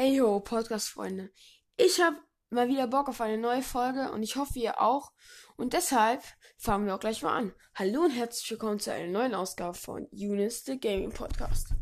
Hey 0.00 0.20
ho, 0.20 0.38
Podcast-Freunde. 0.38 1.32
Ich 1.76 2.00
habe 2.00 2.18
mal 2.50 2.68
wieder 2.68 2.86
Bock 2.86 3.08
auf 3.08 3.20
eine 3.20 3.36
neue 3.36 3.62
Folge 3.62 4.12
und 4.12 4.22
ich 4.22 4.36
hoffe, 4.36 4.60
ihr 4.60 4.80
auch. 4.80 5.10
Und 5.56 5.72
deshalb 5.72 6.22
fangen 6.56 6.86
wir 6.86 6.94
auch 6.94 7.00
gleich 7.00 7.22
mal 7.22 7.36
an. 7.36 7.52
Hallo 7.74 8.02
und 8.02 8.12
herzlich 8.12 8.48
willkommen 8.48 8.78
zu 8.78 8.92
einer 8.92 9.10
neuen 9.10 9.34
Ausgabe 9.34 9.74
von 9.74 10.06
Eunice, 10.12 10.62
the 10.66 10.78
Gaming 10.78 11.10
Podcast. 11.10 11.74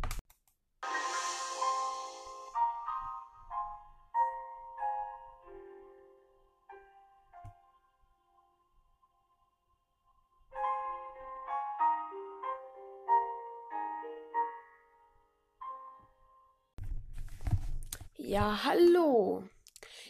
Ja, 18.37 18.65
hallo. 18.65 19.49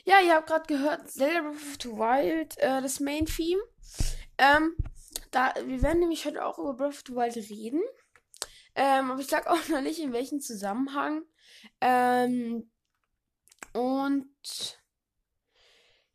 Ja, 0.05 0.21
ihr 0.21 0.35
habt 0.35 0.49
gerade 0.49 0.67
gehört, 0.67 1.09
Zelda 1.09 1.43
Breath 1.43 1.55
of 1.55 1.77
the 1.81 1.91
Wild, 1.91 2.59
äh, 2.59 2.83
das 2.83 2.99
Main 2.99 3.25
Theme. 3.25 3.63
Ähm, 4.37 4.77
da, 5.31 5.55
wir 5.65 5.81
werden 5.81 6.01
nämlich 6.01 6.25
heute 6.27 6.45
auch 6.45 6.59
über 6.59 6.75
Breath 6.75 6.89
of 6.89 7.03
the 7.07 7.15
Wild 7.15 7.37
reden. 7.37 7.81
Ähm, 8.75 9.13
aber 9.13 9.21
ich 9.21 9.29
sag 9.29 9.47
auch 9.47 9.57
noch 9.69 9.81
nicht, 9.81 10.01
in 10.01 10.13
welchem 10.13 10.41
Zusammenhang. 10.41 11.23
Ähm, 11.81 12.69
und 13.73 14.77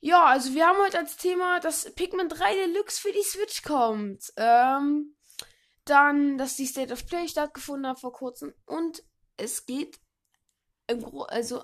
ja, 0.02 0.26
also 0.26 0.54
wir 0.54 0.68
haben 0.68 0.80
heute 0.80 1.00
als 1.00 1.16
Thema, 1.16 1.62
dass 1.62 1.96
Pikmin 1.96 2.28
3 2.28 2.56
Deluxe 2.56 3.00
für 3.00 3.14
die 3.14 3.24
Switch 3.24 3.64
kommt. 3.64 4.34
Ähm, 4.36 5.16
dann, 5.86 6.38
dass 6.38 6.58
die 6.58 6.66
State 6.66 6.92
of 6.92 7.08
Play 7.08 7.30
stattgefunden 7.30 7.88
hat 7.88 8.02
vor 8.02 8.12
kurzem. 8.12 8.54
Und 8.66 9.02
es 9.38 9.66
geht 9.66 9.98
also 11.30 11.64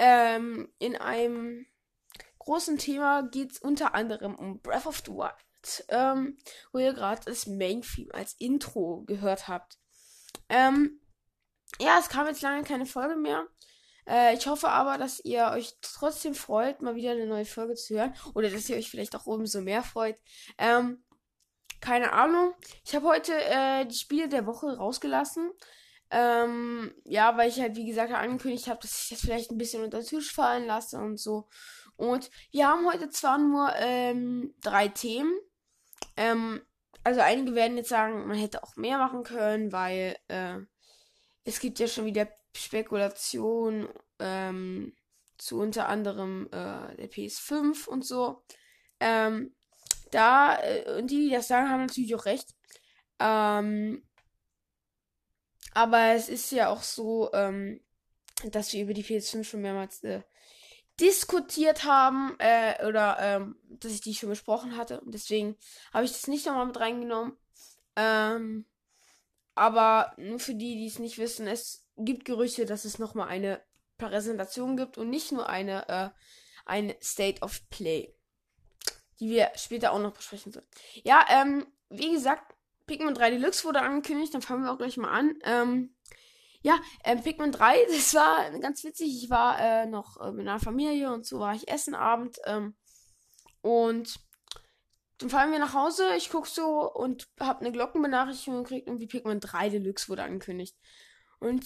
ähm, 0.00 0.72
in 0.78 0.96
einem 0.96 1.66
großen 2.38 2.78
Thema 2.78 3.22
geht 3.22 3.52
es 3.52 3.58
unter 3.58 3.94
anderem 3.94 4.34
um 4.34 4.60
Breath 4.60 4.86
of 4.86 5.02
the 5.04 5.12
Wild, 5.12 5.84
ähm, 5.88 6.38
wo 6.72 6.78
ihr 6.78 6.94
gerade 6.94 7.20
das 7.26 7.46
Main 7.46 7.82
Theme 7.82 8.12
als 8.14 8.32
Intro 8.38 9.04
gehört 9.06 9.46
habt. 9.46 9.78
Ähm, 10.48 11.02
ja, 11.78 11.98
es 11.98 12.08
kam 12.08 12.26
jetzt 12.26 12.40
lange 12.40 12.64
keine 12.64 12.86
Folge 12.86 13.14
mehr. 13.14 13.46
Äh, 14.06 14.34
ich 14.34 14.46
hoffe 14.46 14.70
aber, 14.70 14.96
dass 14.96 15.20
ihr 15.20 15.50
euch 15.52 15.76
trotzdem 15.82 16.34
freut, 16.34 16.80
mal 16.80 16.94
wieder 16.94 17.10
eine 17.10 17.26
neue 17.26 17.44
Folge 17.44 17.74
zu 17.74 17.94
hören. 17.94 18.14
Oder 18.34 18.48
dass 18.48 18.70
ihr 18.70 18.76
euch 18.76 18.90
vielleicht 18.90 19.14
auch 19.14 19.26
umso 19.26 19.60
mehr 19.60 19.82
freut. 19.82 20.16
Ähm, 20.56 21.04
keine 21.82 22.12
Ahnung. 22.14 22.54
Ich 22.86 22.94
habe 22.94 23.06
heute 23.06 23.34
äh, 23.34 23.84
die 23.84 23.98
Spiele 23.98 24.30
der 24.30 24.46
Woche 24.46 24.78
rausgelassen. 24.78 25.50
Ähm, 26.10 26.92
ja, 27.04 27.36
weil 27.36 27.48
ich 27.48 27.60
halt, 27.60 27.76
wie 27.76 27.86
gesagt, 27.86 28.12
angekündigt 28.12 28.66
habe, 28.66 28.80
dass 28.80 29.02
ich 29.02 29.08
das 29.10 29.20
vielleicht 29.20 29.50
ein 29.50 29.58
bisschen 29.58 29.84
unter 29.84 29.98
den 30.00 30.06
Tisch 30.06 30.32
fallen 30.32 30.66
lasse 30.66 30.98
und 30.98 31.18
so. 31.18 31.48
Und 31.96 32.30
wir 32.50 32.66
haben 32.66 32.86
heute 32.86 33.10
zwar 33.10 33.38
nur 33.38 33.72
ähm, 33.76 34.54
drei 34.60 34.88
Themen. 34.88 35.32
Ähm, 36.16 36.62
also 37.04 37.20
einige 37.20 37.54
werden 37.54 37.76
jetzt 37.76 37.90
sagen, 37.90 38.26
man 38.26 38.36
hätte 38.36 38.62
auch 38.62 38.76
mehr 38.76 38.98
machen 38.98 39.22
können, 39.22 39.72
weil 39.72 40.16
äh, 40.28 40.58
es 41.44 41.60
gibt 41.60 41.78
ja 41.78 41.86
schon 41.86 42.06
wieder 42.06 42.28
Spekulationen 42.56 43.88
ähm, 44.18 44.94
zu 45.38 45.60
unter 45.60 45.88
anderem 45.88 46.46
äh, 46.46 46.96
der 46.96 47.10
PS5 47.10 47.86
und 47.88 48.04
so. 48.04 48.42
Ähm, 48.98 49.54
da, 50.10 50.58
äh, 50.62 50.98
und 50.98 51.10
die, 51.10 51.28
die 51.28 51.30
das 51.30 51.48
sagen, 51.48 51.70
haben 51.70 51.86
natürlich 51.86 52.14
auch 52.14 52.26
recht. 52.26 52.54
Ähm, 53.18 54.02
aber 55.72 56.14
es 56.14 56.28
ist 56.28 56.50
ja 56.52 56.68
auch 56.68 56.82
so, 56.82 57.30
ähm, 57.32 57.80
dass 58.44 58.72
wir 58.72 58.82
über 58.82 58.94
die 58.94 59.04
PS5 59.04 59.44
schon 59.44 59.62
mehrmals 59.62 60.02
äh, 60.02 60.22
diskutiert 60.98 61.84
haben 61.84 62.36
äh, 62.38 62.86
oder 62.86 63.16
ähm, 63.20 63.56
dass 63.68 63.92
ich 63.92 64.00
die 64.00 64.14
schon 64.14 64.28
besprochen 64.28 64.76
hatte. 64.76 65.00
Und 65.00 65.12
deswegen 65.12 65.56
habe 65.92 66.04
ich 66.04 66.12
das 66.12 66.26
nicht 66.26 66.46
nochmal 66.46 66.66
mit 66.66 66.78
reingenommen. 66.78 67.36
Ähm, 67.96 68.66
aber 69.54 70.12
nur 70.16 70.38
für 70.38 70.54
die, 70.54 70.76
die 70.76 70.86
es 70.86 70.98
nicht 70.98 71.18
wissen, 71.18 71.46
es 71.46 71.86
gibt 71.96 72.24
Gerüchte, 72.24 72.66
dass 72.66 72.84
es 72.84 72.98
nochmal 72.98 73.28
eine 73.28 73.60
Präsentation 73.98 74.76
gibt 74.76 74.98
und 74.98 75.10
nicht 75.10 75.32
nur 75.32 75.48
eine, 75.48 75.88
äh, 75.88 76.10
ein 76.64 76.94
State 77.02 77.42
of 77.42 77.68
Play, 77.68 78.14
die 79.18 79.30
wir 79.30 79.52
später 79.56 79.92
auch 79.92 79.98
noch 79.98 80.14
besprechen 80.14 80.52
sollen. 80.52 80.66
Ja, 81.02 81.24
ähm, 81.28 81.66
wie 81.88 82.12
gesagt, 82.12 82.54
Pikmin 82.90 83.14
3 83.14 83.30
Deluxe 83.30 83.64
wurde 83.64 83.82
angekündigt, 83.82 84.34
dann 84.34 84.42
fangen 84.42 84.64
wir 84.64 84.72
auch 84.72 84.78
gleich 84.78 84.96
mal 84.96 85.12
an. 85.12 85.38
Ähm, 85.44 85.94
ja, 86.60 86.76
ähm, 87.04 87.22
Pikmin 87.22 87.52
3, 87.52 87.84
das 87.88 88.14
war 88.14 88.50
ganz 88.58 88.82
witzig. 88.82 89.22
Ich 89.22 89.30
war 89.30 89.60
äh, 89.60 89.86
noch 89.86 90.20
äh, 90.20 90.32
mit 90.32 90.48
einer 90.48 90.58
Familie 90.58 91.12
und 91.12 91.24
so 91.24 91.38
war 91.38 91.54
ich 91.54 91.68
essen 91.68 91.94
Abend. 91.94 92.38
Ähm, 92.46 92.74
und 93.62 94.18
dann 95.18 95.30
fahren 95.30 95.52
wir 95.52 95.60
nach 95.60 95.74
Hause, 95.74 96.16
ich 96.16 96.30
guck 96.30 96.48
so 96.48 96.92
und 96.92 97.28
hab 97.38 97.60
eine 97.60 97.70
Glockenbenachrichtigung 97.70 98.64
gekriegt 98.64 98.88
und 98.88 98.98
wie 98.98 99.06
Pikmin 99.06 99.38
3 99.38 99.68
Deluxe 99.68 100.08
wurde 100.08 100.24
angekündigt. 100.24 100.76
Und 101.38 101.64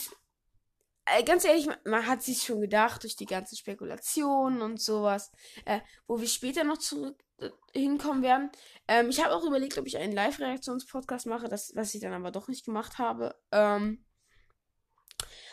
äh, 1.06 1.24
ganz 1.24 1.46
ehrlich, 1.46 1.64
man, 1.64 1.78
man, 1.86 2.06
hat 2.06 2.22
sich 2.22 2.42
schon 2.42 2.60
gedacht, 2.60 3.02
durch 3.02 3.16
die 3.16 3.24
ganzen 3.24 3.56
Spekulationen 3.56 4.60
und 4.60 4.78
sowas, 4.78 5.32
äh, 5.64 5.80
wo 6.06 6.20
wir 6.20 6.28
später 6.28 6.64
noch 6.64 6.78
zurück 6.78 7.23
hinkommen 7.72 8.22
werden. 8.22 8.50
Ähm, 8.88 9.08
ich 9.08 9.22
habe 9.22 9.34
auch 9.34 9.44
überlegt, 9.44 9.78
ob 9.78 9.86
ich 9.86 9.96
einen 9.96 10.12
Live-Reaktions-Podcast 10.12 11.26
mache, 11.26 11.48
das, 11.48 11.72
was 11.74 11.94
ich 11.94 12.00
dann 12.00 12.12
aber 12.12 12.30
doch 12.30 12.48
nicht 12.48 12.64
gemacht 12.64 12.98
habe. 12.98 13.34
Ähm, 13.50 14.04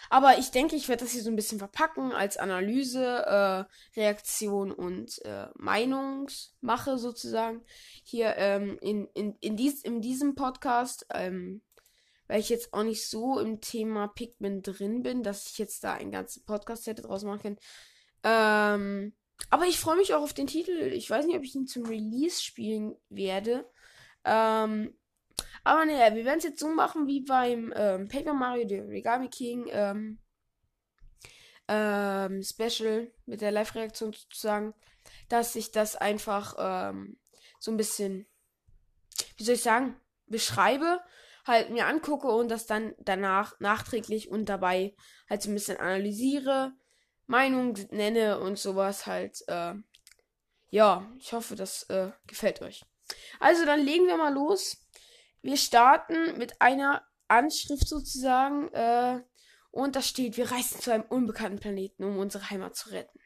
aber 0.10 0.38
ich 0.38 0.52
denke, 0.52 0.76
ich 0.76 0.90
werde 0.90 1.06
das 1.06 1.14
hier 1.14 1.24
so 1.24 1.30
ein 1.30 1.38
bisschen 1.38 1.58
verpacken 1.58 2.12
als 2.12 2.36
Analyse, 2.36 3.26
äh, 3.26 3.64
Reaktion 3.98 4.74
und 4.74 5.24
äh, 5.24 5.48
Meinungsmache 5.56 6.98
sozusagen. 6.98 7.64
Hier 8.04 8.36
ähm, 8.36 8.78
in, 8.82 9.08
in, 9.14 9.38
in, 9.40 9.56
dies, 9.56 9.82
in 9.84 10.02
diesem 10.02 10.36
Podcast, 10.36 11.06
ähm, 11.14 11.62
weil 12.28 12.42
ich 12.42 12.50
jetzt 12.50 12.74
auch 12.74 12.84
nicht 12.84 13.08
so 13.10 13.40
im 13.40 13.62
Thema 13.62 14.10
Pikmin 14.10 14.62
drin 14.62 15.02
bin, 15.02 15.24
dass 15.24 15.48
ich 15.48 15.58
jetzt 15.58 15.84
da 15.86 15.94
einen 15.94 16.12
ganzen 16.12 16.44
Podcast 16.44 16.88
hätte 16.88 17.04
draus 17.04 17.24
machen 17.24 17.42
können. 17.42 17.60
Ähm, 18.24 19.14
aber 19.50 19.66
ich 19.66 19.80
freue 19.80 19.98
mich 19.98 20.14
auch 20.14 20.22
auf 20.22 20.34
den 20.34 20.48
Titel. 20.48 20.72
Ich 20.94 21.10
weiß 21.10 21.26
nicht, 21.26 21.36
ob 21.36 21.44
ich 21.44 21.56
ihn 21.56 21.68
zum 21.68 21.86
Release 21.86 22.42
spielen 22.42 22.96
werde. 23.10 23.70
Ähm, 24.24 24.94
aber 25.64 25.86
naja, 25.86 26.16
wir 26.16 26.26
werden 26.26 26.40
es 26.40 26.44
jetzt 26.44 26.60
so 26.60 26.70
machen 26.70 27.08
wie 27.08 27.22
beim 27.22 27.74
ähm, 27.76 28.08
Paper 28.08 28.34
Mario, 28.34 28.66
der 28.68 28.88
Regami 28.88 29.30
King 29.30 29.68
ähm, 29.70 30.20
ähm, 31.68 32.44
Special 32.44 33.12
mit 33.26 33.42
der 33.42 33.52
Live-Reaktion 33.52 34.14
sozusagen, 34.14 34.74
dass 35.30 35.56
ich 35.56 35.72
das 35.72 35.96
einfach 35.96 36.56
ähm, 36.58 37.18
so 37.60 37.72
ein 37.72 37.78
bisschen, 37.78 38.28
wie 39.38 39.44
soll 39.44 39.56
ich 39.56 39.64
sagen, 39.64 39.96
beschreibe, 40.26 41.00
halt 41.46 41.70
mir 41.70 41.88
angucke 41.88 42.28
und 42.28 42.50
das 42.50 42.66
dann 42.66 42.94
danach 43.00 43.60
nachträglich 43.60 44.30
und 44.30 44.46
dabei 44.46 44.96
halt 45.30 45.42
so 45.42 45.50
ein 45.50 45.54
bisschen 45.54 45.78
analysiere 45.78 46.74
Meinung 47.32 47.78
nenne 47.92 48.40
und 48.40 48.60
sowas 48.60 49.08
halt. 49.08 49.42
Äh, 49.48 49.76
ja, 50.70 51.10
ich 51.18 51.32
hoffe, 51.32 51.56
das 51.56 51.84
äh, 51.84 52.12
gefällt 52.28 52.62
euch. 52.62 52.84
Also 53.40 53.66
dann 53.66 53.80
legen 53.80 54.06
wir 54.08 54.18
mal 54.18 54.34
los. 54.34 54.86
Wir 55.42 55.58
starten 55.58 56.38
mit 56.38 56.62
einer 56.62 57.08
Anschrift 57.30 57.88
sozusagen. 57.88 58.68
Äh, 58.74 59.24
und 59.72 59.96
da 59.96 60.02
steht, 60.02 60.36
wir 60.36 60.52
reisen 60.52 60.82
zu 60.82 60.92
einem 60.94 61.06
unbekannten 61.06 61.60
Planeten, 61.60 62.04
um 62.04 62.18
unsere 62.18 62.50
Heimat 62.50 62.76
zu 62.76 62.90
retten. 62.90 63.20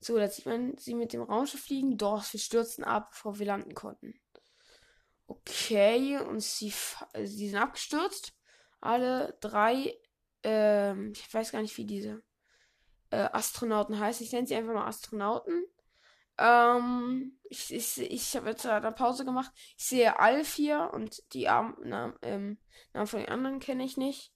So, 0.00 0.16
da 0.18 0.28
sieht 0.28 0.44
man 0.44 0.76
sie 0.76 0.94
mit 0.94 1.14
dem 1.14 1.22
Raumschiff 1.22 1.64
fliegen. 1.64 1.96
Doch, 1.96 2.30
wir 2.30 2.38
stürzen 2.38 2.84
ab, 2.84 3.10
bevor 3.10 3.38
wir 3.38 3.46
landen 3.46 3.74
konnten. 3.74 4.20
Okay, 5.26 6.18
und 6.18 6.40
sie, 6.40 6.72
sie 7.24 7.48
sind 7.48 7.58
abgestürzt. 7.58 8.34
Alle 8.82 9.36
drei. 9.40 9.98
Ähm, 10.42 11.12
ich 11.16 11.32
weiß 11.32 11.52
gar 11.52 11.62
nicht, 11.62 11.76
wie 11.78 11.86
diese 11.86 12.22
äh, 13.10 13.28
Astronauten 13.32 13.98
heißt. 13.98 14.20
Ich 14.20 14.32
nenne 14.32 14.46
sie 14.46 14.54
einfach 14.54 14.74
mal 14.74 14.86
Astronauten. 14.86 15.64
Ähm, 16.38 17.38
ich 17.48 17.74
ich, 17.74 17.98
ich 17.98 18.36
habe 18.36 18.50
jetzt 18.50 18.64
eine 18.66 18.92
Pause 18.92 19.24
gemacht. 19.24 19.50
Ich 19.76 19.86
sehe 19.86 20.18
Alf 20.18 20.54
hier 20.54 20.90
und 20.92 21.22
die 21.32 21.44
Namen, 21.44 22.14
ähm, 22.22 22.58
Namen 22.92 23.06
von 23.06 23.20
den 23.20 23.28
anderen 23.28 23.60
kenne 23.60 23.84
ich 23.84 23.96
nicht. 23.96 24.32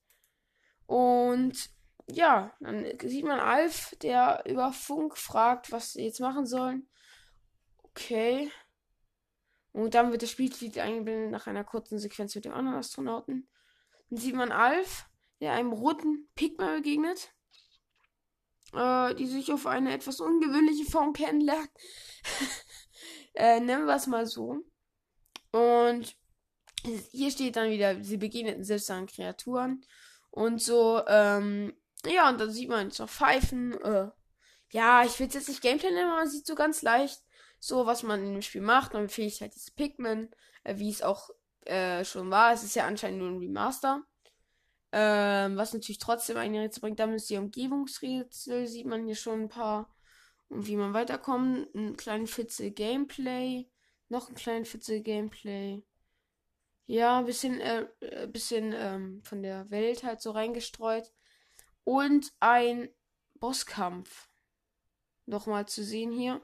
Und 0.86 1.70
ja, 2.08 2.52
dann 2.60 2.86
sieht 3.00 3.24
man 3.24 3.38
Alf, 3.38 3.94
der 4.02 4.42
über 4.46 4.72
Funk 4.72 5.16
fragt, 5.16 5.70
was 5.70 5.92
sie 5.92 6.04
jetzt 6.04 6.20
machen 6.20 6.46
sollen. 6.46 6.88
Okay. 7.78 8.50
Und 9.72 9.94
dann 9.94 10.10
wird 10.10 10.22
das 10.22 10.30
Spiellied 10.30 10.78
eingeblendet 10.78 11.30
nach 11.30 11.46
einer 11.46 11.64
kurzen 11.64 11.98
Sequenz 11.98 12.34
mit 12.34 12.44
dem 12.44 12.52
anderen 12.52 12.78
Astronauten. 12.78 13.48
Dann 14.10 14.18
sieht 14.18 14.34
man 14.34 14.52
Alf, 14.52 15.06
der 15.40 15.52
einem 15.52 15.72
roten 15.72 16.28
Pigma 16.34 16.74
begegnet 16.74 17.32
äh, 18.72 19.14
die 19.14 19.26
sich 19.26 19.52
auf 19.52 19.66
eine 19.66 19.92
etwas 19.92 20.20
ungewöhnliche 20.20 20.90
Form 20.90 21.12
kennenlernen. 21.12 21.68
äh, 23.34 23.60
nennen 23.60 23.86
wir 23.86 23.96
es 23.96 24.06
mal 24.06 24.26
so. 24.26 24.58
Und 25.52 26.16
hier 27.12 27.30
steht 27.30 27.56
dann 27.56 27.70
wieder, 27.70 28.02
sie 28.02 28.16
begegneten 28.16 28.64
seltsamen 28.64 29.06
Kreaturen. 29.06 29.84
Und 30.30 30.62
so, 30.62 31.02
ähm, 31.06 31.74
ja, 32.06 32.28
und 32.28 32.40
dann 32.40 32.50
sieht 32.50 32.68
man 32.68 32.90
so 32.90 33.06
Pfeifen. 33.06 33.80
Äh, 33.82 34.10
ja, 34.70 35.04
ich 35.04 35.18
will 35.20 35.28
es 35.28 35.34
jetzt 35.34 35.48
nicht 35.48 35.62
Gameplay 35.62 35.90
nennen, 35.90 36.08
aber 36.10 36.20
man 36.20 36.28
sieht 36.28 36.46
so 36.46 36.54
ganz 36.54 36.82
leicht 36.82 37.20
so, 37.58 37.86
was 37.86 38.02
man 38.02 38.24
in 38.24 38.32
dem 38.32 38.42
Spiel 38.42 38.62
macht. 38.62 38.94
Empfehle 38.94 39.28
ich 39.28 39.40
halt 39.40 39.54
dieses 39.54 39.70
Pikmin, 39.70 40.30
äh, 40.64 40.78
wie 40.78 40.90
es 40.90 41.02
auch 41.02 41.30
äh, 41.66 42.04
schon 42.04 42.30
war. 42.30 42.52
Es 42.52 42.64
ist 42.64 42.74
ja 42.74 42.86
anscheinend 42.86 43.20
nur 43.20 43.28
ein 43.28 43.38
Remaster. 43.38 44.02
Ähm, 44.92 45.56
was 45.56 45.72
natürlich 45.72 45.98
trotzdem 45.98 46.36
ein 46.36 46.54
Rätsel 46.54 46.82
bringt. 46.82 47.00
Dann 47.00 47.14
ist 47.14 47.30
die 47.30 47.38
Umgebungsrätsel, 47.38 48.66
sieht 48.66 48.86
man 48.86 49.06
hier 49.06 49.16
schon 49.16 49.42
ein 49.42 49.48
paar. 49.48 49.94
Und 50.48 50.66
wie 50.66 50.76
man 50.76 50.92
weiterkommt. 50.92 51.74
Ein 51.74 51.96
kleinen 51.96 52.26
Fitzel 52.26 52.70
Gameplay. 52.70 53.70
Noch 54.08 54.28
ein 54.28 54.34
kleinen 54.34 54.66
Fitzel 54.66 55.00
Gameplay. 55.00 55.82
Ja, 56.86 57.18
ein 57.18 57.24
bisschen, 57.24 57.58
äh, 57.60 57.86
äh, 58.00 58.26
bisschen 58.26 58.74
ähm, 58.76 59.22
von 59.24 59.42
der 59.42 59.70
Welt 59.70 60.04
halt 60.04 60.20
so 60.20 60.32
reingestreut. 60.32 61.10
Und 61.84 62.32
ein 62.40 62.90
Bosskampf. 63.34 64.28
Nochmal 65.24 65.66
zu 65.66 65.82
sehen 65.82 66.12
hier. 66.12 66.42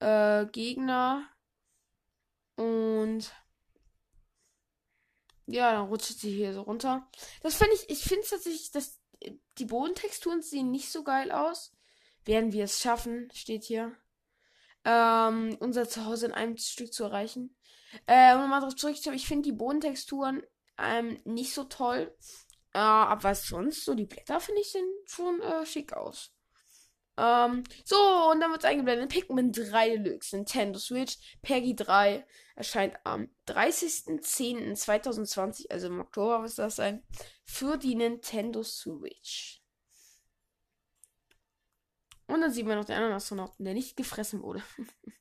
Äh, 0.00 0.46
Gegner. 0.46 1.28
Und 2.56 3.32
ja, 5.46 5.72
dann 5.72 5.88
rutscht 5.88 6.18
sie 6.18 6.30
hier 6.30 6.52
so 6.52 6.62
runter. 6.62 7.08
Das 7.42 7.56
finde 7.56 7.74
ich, 7.74 7.90
ich 7.90 8.04
finde 8.04 8.26
tatsächlich, 8.28 8.70
dass 8.70 9.00
die 9.58 9.64
Bodentexturen 9.64 10.42
sehen 10.42 10.70
nicht 10.70 10.90
so 10.90 11.04
geil 11.04 11.30
aus. 11.30 11.72
Werden 12.24 12.52
wir 12.52 12.64
es 12.64 12.80
schaffen, 12.80 13.28
steht 13.34 13.64
hier. 13.64 13.96
Ähm, 14.84 15.56
unser 15.60 15.88
Zuhause 15.88 16.26
in 16.26 16.32
einem 16.32 16.56
Stück 16.56 16.92
zu 16.92 17.04
erreichen. 17.04 17.56
Äh, 18.06 18.34
um 18.34 18.48
mal 18.48 18.60
drauf 18.60 18.74
zurückzukommen, 18.74 19.16
ich 19.16 19.26
finde 19.26 19.42
die 19.42 19.56
Bodentexturen 19.56 20.42
ähm, 20.78 21.20
nicht 21.24 21.54
so 21.54 21.64
toll. 21.64 22.16
Äh, 22.72 22.78
aber 22.78 23.24
was 23.24 23.46
sonst 23.46 23.84
so, 23.84 23.94
die 23.94 24.06
Blätter 24.06 24.40
finde 24.40 24.60
ich 24.60 24.72
sehen 24.72 24.88
schon 25.06 25.40
äh, 25.40 25.66
schick 25.66 25.92
aus. 25.92 26.31
Ähm, 27.16 27.64
so, 27.84 27.96
und 28.30 28.40
dann 28.40 28.50
wird 28.50 28.64
es 28.64 28.70
eingeblendet. 28.70 29.10
Pikmin 29.10 29.52
3 29.52 29.98
Deluxe, 29.98 30.36
Nintendo 30.36 30.78
Switch, 30.78 31.18
Peggy 31.42 31.74
3 31.76 32.26
erscheint 32.56 32.96
am 33.04 33.28
30.10.2020, 33.48 35.70
also 35.70 35.86
im 35.88 36.00
Oktober 36.00 36.38
muss 36.40 36.54
das 36.56 36.76
sein, 36.76 37.02
für 37.44 37.76
die 37.76 37.94
Nintendo 37.94 38.62
Switch. 38.62 39.60
Und 42.26 42.40
dann 42.40 42.52
sieht 42.52 42.66
man 42.66 42.78
noch 42.78 42.84
den 42.86 42.96
anderen 42.96 43.14
Astronauten, 43.14 43.64
der 43.64 43.74
nicht 43.74 43.96
gefressen 43.96 44.42
wurde. 44.42 44.62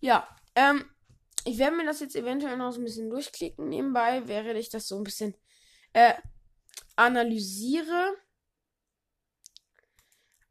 ja, 0.00 0.28
ähm, 0.54 0.84
ich 1.44 1.58
werde 1.58 1.76
mir 1.76 1.84
das 1.84 2.00
jetzt 2.00 2.16
eventuell 2.16 2.56
noch 2.56 2.72
so 2.72 2.80
ein 2.80 2.84
bisschen 2.84 3.10
durchklicken 3.10 3.68
nebenbei, 3.68 4.22
während 4.26 4.58
ich 4.58 4.70
das 4.70 4.88
so 4.88 4.96
ein 4.96 5.04
bisschen 5.04 5.34
äh, 5.92 6.14
analysiere. 6.96 8.16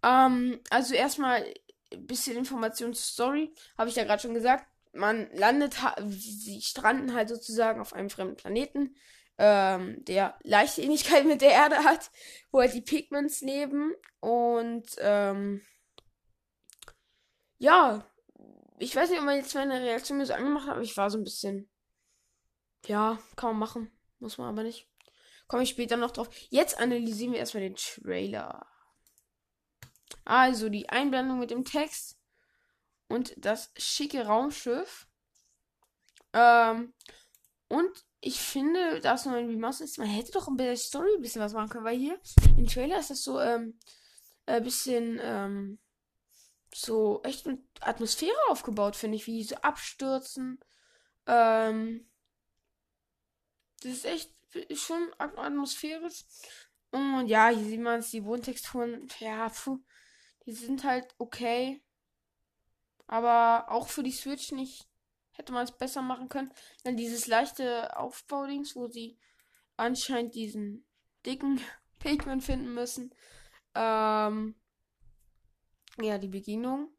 Ähm, 0.04 0.60
also 0.70 0.94
erstmal 0.94 1.46
ein 1.92 2.08
bisschen 2.08 2.38
Information 2.38 2.94
zur 2.94 3.06
Story. 3.06 3.54
Habe 3.78 3.90
ich 3.90 3.96
ja 3.96 4.04
gerade 4.04 4.22
schon 4.22 4.34
gesagt. 4.34 4.68
Man 4.94 5.30
landet, 5.34 5.76
sie 6.08 6.62
stranden 6.62 7.16
halt 7.16 7.30
sozusagen 7.30 7.82
auf 7.82 7.94
einem 7.94 8.12
fremden 8.12 8.36
Planeten, 8.36 8.96
ähm, 9.40 10.06
der 10.06 10.38
leichte 10.44 10.84
Ähnlichkeit 10.84 11.26
mit 11.26 11.42
der 11.42 11.50
Erde 11.50 11.78
hat, 11.78 12.12
wo 12.52 12.60
halt 12.60 12.76
die 12.76 12.82
Pigments 12.82 13.42
leben. 13.42 13.96
Und 14.20 14.86
ähm, 15.00 15.62
ja, 17.58 18.06
ich 18.84 18.96
weiß 18.96 19.10
nicht, 19.10 19.20
ob 19.20 19.26
man 19.26 19.38
jetzt 19.38 19.56
meine 19.56 19.82
Reaktion 19.82 20.18
mir 20.18 20.26
so 20.26 20.34
angemacht 20.34 20.68
hat, 20.68 20.74
aber 20.74 20.82
ich 20.82 20.98
war 20.98 21.10
so 21.10 21.18
ein 21.18 21.24
bisschen. 21.24 21.70
Ja, 22.86 23.18
kann 23.38 23.52
man 23.52 23.60
machen. 23.60 23.92
Muss 24.20 24.38
man 24.38 24.50
aber 24.50 24.64
nicht. 24.64 24.90
Komme 25.48 25.64
ich 25.64 25.70
später 25.70 25.96
noch 25.96 26.12
drauf. 26.12 26.30
Jetzt 26.50 26.78
analysieren 26.78 27.32
wir 27.32 27.40
erstmal 27.40 27.64
den 27.64 27.76
Trailer. 27.76 28.68
Also 30.26 30.70
die 30.70 30.90
Einblendung 30.90 31.40
mit 31.40 31.52
dem 31.52 31.64
Text 31.64 32.20
und 33.08 33.34
das 33.38 33.72
schicke 33.78 34.26
Raumschiff. 34.26 35.08
Ähm, 36.34 36.94
und 37.68 38.06
ich 38.20 38.40
finde, 38.40 39.00
da 39.02 39.16
es 39.16 39.26
noch 39.26 39.34
ein 39.34 39.48
Remaster 39.48 39.84
ist, 39.84 39.98
man 39.98 40.08
hätte 40.08 40.32
doch 40.32 40.48
ein 40.48 40.58
bisschen 40.58 40.78
Story 40.78 41.10
ein 41.16 41.22
bisschen 41.22 41.42
was 41.42 41.54
machen 41.54 41.70
können, 41.70 41.86
weil 41.86 41.98
hier 41.98 42.20
im 42.58 42.68
Trailer 42.68 43.00
ist 43.00 43.10
das 43.10 43.24
so 43.24 43.40
ähm, 43.40 43.80
ein 44.46 44.64
bisschen 44.64 45.20
ähm, 45.22 45.80
so 46.74 47.22
echt 47.24 47.46
mit 47.46 47.60
Atmosphäre 47.82 48.36
aufgebaut, 48.50 48.96
finde 48.96 49.18
ich, 49.18 49.28
wie 49.28 49.44
so 49.44 49.56
abstürzen. 49.58 50.60
Ähm, 51.28 52.10
das 53.82 53.92
ist 53.92 54.06
echt 54.06 54.34
schon 54.74 55.12
atmosphärisch. 55.18 56.24
Und 56.92 57.28
ja, 57.28 57.50
hier 57.50 57.66
sieht 57.66 57.82
man 57.82 58.00
es, 58.00 58.12
die 58.12 58.24
Wohntexturen, 58.24 59.08
ja, 59.20 59.50
puh, 59.50 59.80
die 60.46 60.54
sind 60.54 60.84
halt 60.84 61.14
okay. 61.18 61.84
Aber 63.08 63.66
auch 63.70 63.88
für 63.88 64.04
die 64.04 64.12
Switch 64.12 64.52
nicht 64.52 64.88
hätte 65.32 65.52
man 65.52 65.64
es 65.64 65.72
besser 65.72 66.02
machen 66.02 66.30
können. 66.30 66.54
Dann 66.84 66.98
dieses 66.98 67.28
leichte 67.28 67.98
Aufbaudings, 67.98 68.76
wo 68.76 68.88
sie 68.88 69.18
anscheinend 69.76 70.36
diesen 70.36 70.86
dicken 71.26 71.60
Pikmin 72.00 72.42
finden 72.42 72.74
müssen. 72.74 73.14
Ähm, 73.76 74.56
ja, 76.02 76.18
die 76.18 76.28
Begegnung. 76.28 76.90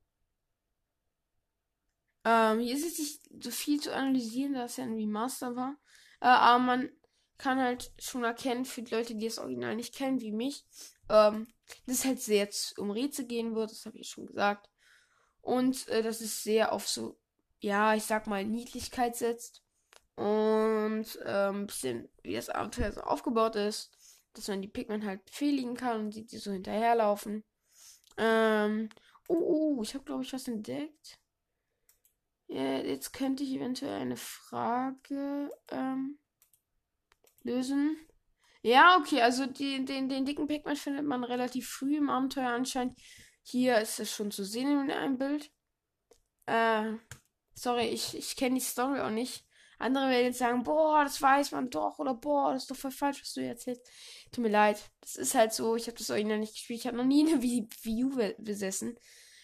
Ähm, 2.25 2.61
hier 2.61 2.75
ist 2.75 2.87
es 2.87 2.99
nicht 2.99 3.44
so 3.44 3.50
viel 3.50 3.81
zu 3.81 3.94
analysieren, 3.94 4.55
da 4.55 4.64
es 4.64 4.76
ja 4.76 4.85
ein 4.85 4.94
Remaster 4.94 5.56
war. 5.56 5.76
Äh, 6.20 6.26
aber 6.26 6.58
man 6.58 6.91
kann 7.37 7.61
halt 7.61 7.93
schon 7.99 8.25
erkennen, 8.25 8.64
für 8.64 8.82
die 8.82 8.94
Leute, 8.94 9.14
die 9.14 9.26
das 9.26 9.38
Original 9.38 9.76
nicht 9.76 9.94
kennen, 9.94 10.20
wie 10.20 10.32
mich, 10.32 10.64
ähm, 11.08 11.49
dass 11.87 11.99
es 11.99 12.05
halt 12.05 12.20
sehr 12.20 12.49
um 12.79 12.91
Rätsel 12.91 13.26
gehen 13.26 13.55
wird, 13.55 13.70
das 13.70 13.85
habe 13.87 13.99
ich 13.99 14.08
schon 14.08 14.26
gesagt. 14.26 14.70
Und 15.41 15.88
äh, 15.88 16.02
dass 16.02 16.20
es 16.20 16.43
sehr 16.43 16.73
auf 16.73 16.88
so, 16.88 17.19
ja, 17.61 17.94
ich 17.94 18.05
sag 18.05 18.26
mal, 18.26 18.44
Niedlichkeit 18.44 19.17
setzt. 19.17 19.62
Und 20.17 21.06
ähm, 21.25 21.62
ein 21.62 21.67
bisschen, 21.67 22.08
wie 22.23 22.35
das 22.35 22.49
Abenteuer 22.49 22.93
so 22.93 23.00
aufgebaut 23.02 23.56
ist. 23.56 23.91
Dass 24.32 24.49
man 24.49 24.62
die 24.62 24.69
Pikmin 24.69 25.05
halt 25.05 25.25
befehligen 25.25 25.76
kann 25.76 26.00
und 26.00 26.14
die, 26.14 26.25
die 26.25 26.38
so 26.38 26.52
hinterherlaufen. 26.52 27.44
Ähm, 28.17 28.89
oh, 29.29 29.79
oh, 29.79 29.83
ich 29.83 29.95
habe, 29.95 30.05
glaube 30.05 30.23
ich, 30.23 30.33
was 30.33 30.49
entdeckt. 30.49 31.19
Ja, 32.47 32.79
jetzt 32.79 33.13
könnte 33.13 33.43
ich 33.43 33.51
eventuell 33.51 34.01
eine 34.01 34.17
Frage 34.17 35.51
ähm, 35.71 36.19
lösen. 37.43 37.97
Ja, 38.63 38.97
okay, 38.99 39.21
also 39.21 39.47
die, 39.47 39.85
den, 39.85 40.09
den 40.09 40.25
dicken 40.25 40.47
Pikmin 40.47 40.77
findet 40.77 41.05
man 41.05 41.25
relativ 41.25 41.69
früh 41.69 41.97
im 41.97 42.11
Abenteuer 42.11 42.51
anscheinend. 42.51 42.99
Hier 43.43 43.79
ist 43.79 44.01
es 44.01 44.11
schon 44.11 44.31
zu 44.31 44.44
sehen 44.44 44.85
in 44.85 44.91
einem 44.91 45.19
Bild. 45.19 45.51
Äh, 46.47 46.94
sorry, 47.55 47.89
ich, 47.89 48.17
ich 48.17 48.37
kenne 48.37 48.56
die 48.56 48.61
Story 48.61 49.01
auch 49.01 49.11
nicht. 49.11 49.44
Andere 49.79 50.09
werden 50.09 50.27
jetzt 50.27 50.39
sagen, 50.39 50.63
boah, 50.63 51.05
das 51.05 51.21
weiß 51.21 51.53
man 51.53 51.71
doch, 51.71 51.99
oder 51.99 52.15
boah, 52.15 52.53
das 52.53 52.63
ist 52.63 52.71
doch 52.71 52.77
voll 52.77 52.91
falsch, 52.91 53.21
was 53.23 53.35
du 53.35 53.41
jetzt 53.41 53.67
erzählst. 53.67 53.91
Tut 54.33 54.43
mir 54.43 54.51
leid. 54.51 54.83
Das 55.01 55.17
ist 55.17 55.35
halt 55.35 55.53
so, 55.53 55.77
ich 55.77 55.87
habe 55.87 55.99
das 55.99 56.11
Original 56.11 56.39
nicht 56.39 56.55
gespielt. 56.55 56.81
Ich 56.81 56.87
habe 56.87 56.97
noch 56.97 57.05
nie 57.05 57.27
eine 57.27 57.43
Wii 57.43 58.05
U 58.05 58.11
besessen. 58.39 58.97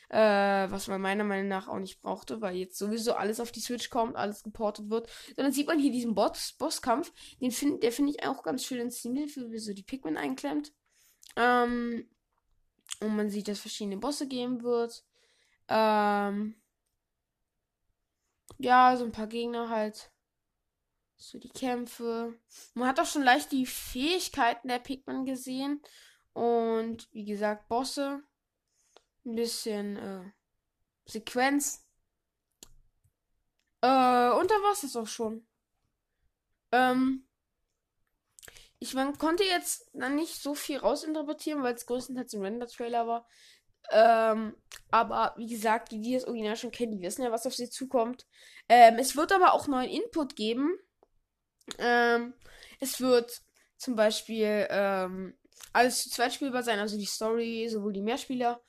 Äh, 0.08 0.68
was 0.70 0.88
man 0.88 1.00
meiner 1.00 1.22
Meinung 1.22 1.46
nach 1.46 1.68
auch 1.68 1.78
nicht 1.78 2.02
brauchte, 2.02 2.40
weil 2.40 2.56
jetzt 2.56 2.76
sowieso 2.76 3.14
alles 3.14 3.38
auf 3.38 3.52
die 3.52 3.60
Switch 3.60 3.90
kommt, 3.90 4.16
alles 4.16 4.42
geportet 4.42 4.90
wird. 4.90 5.08
Sondern 5.36 5.52
sieht 5.52 5.68
man 5.68 5.78
hier 5.78 5.92
diesen 5.92 6.14
Boss 6.14 6.54
Bosskampf. 6.58 7.12
Den 7.40 7.52
find, 7.52 7.82
der 7.84 7.92
finde 7.92 8.12
ich 8.12 8.26
auch 8.26 8.42
ganz 8.42 8.64
schön 8.64 8.80
inszeniert, 8.80 9.30
wie 9.36 9.58
so 9.58 9.72
die 9.72 9.84
Pikmin 9.84 10.16
einklemmt. 10.16 10.72
Ähm, 11.36 12.08
und 13.00 13.16
man 13.16 13.30
sieht, 13.30 13.46
dass 13.46 13.60
verschiedene 13.60 13.98
Bosse 13.98 14.26
geben 14.26 14.62
wird. 14.62 15.04
Ähm, 15.68 16.56
ja, 18.58 18.96
so 18.96 19.04
ein 19.04 19.12
paar 19.12 19.28
Gegner 19.28 19.68
halt. 19.68 20.09
So 21.22 21.38
die 21.38 21.50
Kämpfe. 21.50 22.34
Man 22.72 22.88
hat 22.88 22.98
auch 22.98 23.04
schon 23.04 23.22
leicht 23.22 23.52
die 23.52 23.66
Fähigkeiten 23.66 24.68
der 24.68 24.78
Pikmin 24.78 25.26
gesehen. 25.26 25.82
Und 26.32 27.08
wie 27.12 27.26
gesagt, 27.26 27.68
Bosse. 27.68 28.22
Ein 29.26 29.34
bisschen 29.34 29.96
äh, 29.96 30.32
Sequenz. 31.04 31.86
Äh, 33.82 34.30
und 34.30 34.50
da 34.50 34.54
war 34.62 34.72
es 34.72 34.96
auch 34.96 35.06
schon. 35.06 35.46
Ähm, 36.72 37.28
ich 38.78 38.94
man 38.94 39.18
konnte 39.18 39.44
jetzt 39.44 39.90
dann 39.92 40.16
nicht 40.16 40.40
so 40.40 40.54
viel 40.54 40.78
rausinterpretieren, 40.78 41.62
weil 41.62 41.74
es 41.74 41.84
größtenteils 41.84 42.32
ein 42.32 42.42
Render-Trailer 42.42 43.06
war. 43.06 43.28
Ähm, 43.90 44.56
aber 44.90 45.34
wie 45.36 45.48
gesagt, 45.48 45.92
die, 45.92 46.00
die 46.00 46.14
das 46.14 46.24
Original 46.24 46.56
schon 46.56 46.70
kennen, 46.70 46.92
die 46.92 47.02
wissen 47.02 47.22
ja, 47.22 47.30
was 47.30 47.46
auf 47.46 47.54
sie 47.54 47.68
zukommt. 47.68 48.26
Ähm, 48.70 48.96
es 48.98 49.16
wird 49.16 49.32
aber 49.32 49.52
auch 49.52 49.66
neuen 49.66 49.90
Input 49.90 50.34
geben. 50.34 50.78
Ähm, 51.78 52.34
es 52.80 53.00
wird 53.00 53.42
zum 53.76 53.96
Beispiel 53.96 54.66
ähm, 54.70 55.34
alles 55.72 56.02
zu 56.02 56.10
zweit 56.10 56.34
spielbar 56.34 56.62
sein, 56.62 56.78
also 56.78 56.98
die 56.98 57.06
Story, 57.06 57.68
sowohl 57.70 57.92
die 57.92 58.02
Mehrspieler 58.02 58.60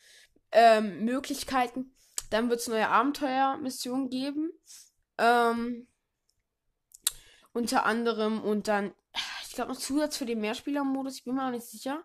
ähm, 0.51 1.05
Möglichkeiten, 1.05 1.95
Dann 2.29 2.49
wird 2.49 2.59
es 2.59 2.67
neue 2.67 2.87
Abenteuermissionen 2.87 4.09
geben. 4.09 4.51
Ähm, 5.17 5.87
unter 7.53 7.85
anderem 7.85 8.41
und 8.41 8.67
dann, 8.67 8.93
ich 9.47 9.53
glaube 9.53 9.71
noch 9.73 9.79
Zusatz 9.79 10.17
für 10.17 10.25
den 10.25 10.39
Mehrspielermodus, 10.39 11.17
ich 11.17 11.23
bin 11.25 11.35
mir 11.35 11.45
auch 11.45 11.51
nicht 11.51 11.65
sicher. 11.65 12.03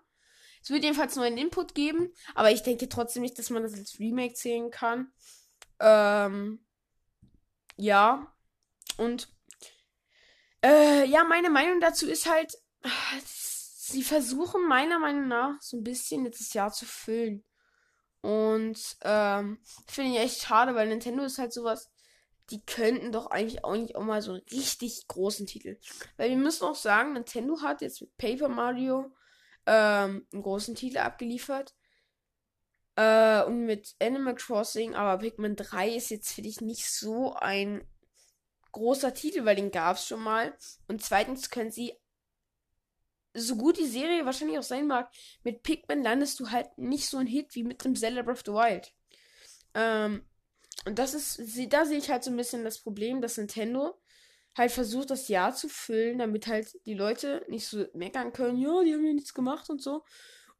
Es 0.62 0.70
wird 0.70 0.82
jedenfalls 0.82 1.14
neuen 1.14 1.38
Input 1.38 1.76
geben, 1.76 2.12
aber 2.34 2.50
ich 2.50 2.64
denke 2.64 2.88
trotzdem 2.88 3.22
nicht, 3.22 3.38
dass 3.38 3.50
man 3.50 3.62
das 3.62 3.74
als 3.74 4.00
Remake 4.00 4.34
zählen 4.34 4.70
kann. 4.72 5.12
Ähm, 5.78 6.64
ja. 7.76 8.32
Und 8.96 9.28
äh, 10.66 11.04
ja, 11.04 11.22
meine 11.24 11.50
Meinung 11.50 11.80
dazu 11.80 12.08
ist 12.08 12.28
halt, 12.28 12.58
sie 13.24 14.02
versuchen 14.02 14.66
meiner 14.66 14.98
Meinung 14.98 15.28
nach 15.28 15.60
so 15.60 15.76
ein 15.76 15.84
bisschen 15.84 16.24
jetzt 16.24 16.40
das 16.40 16.54
Jahr 16.54 16.72
zu 16.72 16.86
füllen. 16.86 17.44
Und 18.20 18.96
ähm, 19.02 19.60
finde 19.86 20.12
ich 20.12 20.18
echt 20.18 20.42
schade, 20.42 20.74
weil 20.74 20.88
Nintendo 20.88 21.22
ist 21.22 21.38
halt 21.38 21.52
sowas, 21.52 21.90
die 22.50 22.64
könnten 22.64 23.12
doch 23.12 23.26
eigentlich 23.26 23.64
auch 23.64 23.76
nicht 23.76 23.94
auch 23.94 24.02
mal 24.02 24.22
so 24.22 24.32
einen 24.32 24.42
richtig 24.50 25.06
großen 25.06 25.46
Titel. 25.46 25.78
Weil 26.16 26.30
wir 26.30 26.36
müssen 26.36 26.64
auch 26.64 26.74
sagen, 26.74 27.12
Nintendo 27.12 27.60
hat 27.62 27.82
jetzt 27.82 28.00
mit 28.00 28.16
Paper 28.16 28.48
Mario 28.48 29.14
ähm, 29.66 30.26
einen 30.32 30.42
großen 30.42 30.74
Titel 30.74 30.98
abgeliefert. 30.98 31.74
Äh, 32.96 33.44
und 33.44 33.66
mit 33.66 33.94
Animal 34.00 34.34
Crossing, 34.34 34.94
aber 34.94 35.18
Pikmin 35.18 35.54
3 35.54 35.94
ist 35.94 36.10
jetzt 36.10 36.32
für 36.32 36.42
dich 36.42 36.60
nicht 36.60 36.90
so 36.90 37.34
ein 37.34 37.86
großer 38.76 39.14
Titel, 39.14 39.44
weil 39.44 39.56
den 39.56 39.70
gab 39.70 39.96
es 39.96 40.06
schon 40.06 40.22
mal. 40.22 40.54
Und 40.86 41.02
zweitens 41.02 41.50
können 41.50 41.70
sie, 41.70 41.94
so 43.34 43.56
gut 43.56 43.78
die 43.78 43.86
Serie 43.86 44.24
wahrscheinlich 44.24 44.58
auch 44.58 44.62
sein 44.62 44.86
mag, 44.86 45.10
mit 45.42 45.62
Pikmin 45.62 46.02
landest 46.02 46.40
du 46.40 46.50
halt 46.50 46.78
nicht 46.78 47.08
so 47.08 47.18
ein 47.18 47.26
Hit 47.26 47.54
wie 47.54 47.64
mit 47.64 47.84
dem 47.84 47.94
Zelda 47.94 48.22
Breath 48.22 48.38
of 48.38 48.42
the 48.46 48.52
Wild. 48.52 48.92
Ähm, 49.74 50.24
und 50.86 50.98
das 50.98 51.14
ist, 51.14 51.40
da 51.72 51.84
sehe 51.84 51.98
ich 51.98 52.10
halt 52.10 52.24
so 52.24 52.30
ein 52.30 52.36
bisschen 52.36 52.64
das 52.64 52.78
Problem, 52.78 53.20
dass 53.20 53.36
Nintendo 53.36 53.98
halt 54.56 54.72
versucht, 54.72 55.10
das 55.10 55.28
Jahr 55.28 55.54
zu 55.54 55.68
füllen, 55.68 56.18
damit 56.18 56.46
halt 56.46 56.68
die 56.86 56.94
Leute 56.94 57.44
nicht 57.48 57.66
so 57.66 57.86
meckern 57.92 58.32
können, 58.32 58.58
ja, 58.58 58.82
die 58.82 58.94
haben 58.94 59.04
ja 59.06 59.12
nichts 59.12 59.34
gemacht 59.34 59.68
und 59.68 59.82
so. 59.82 60.02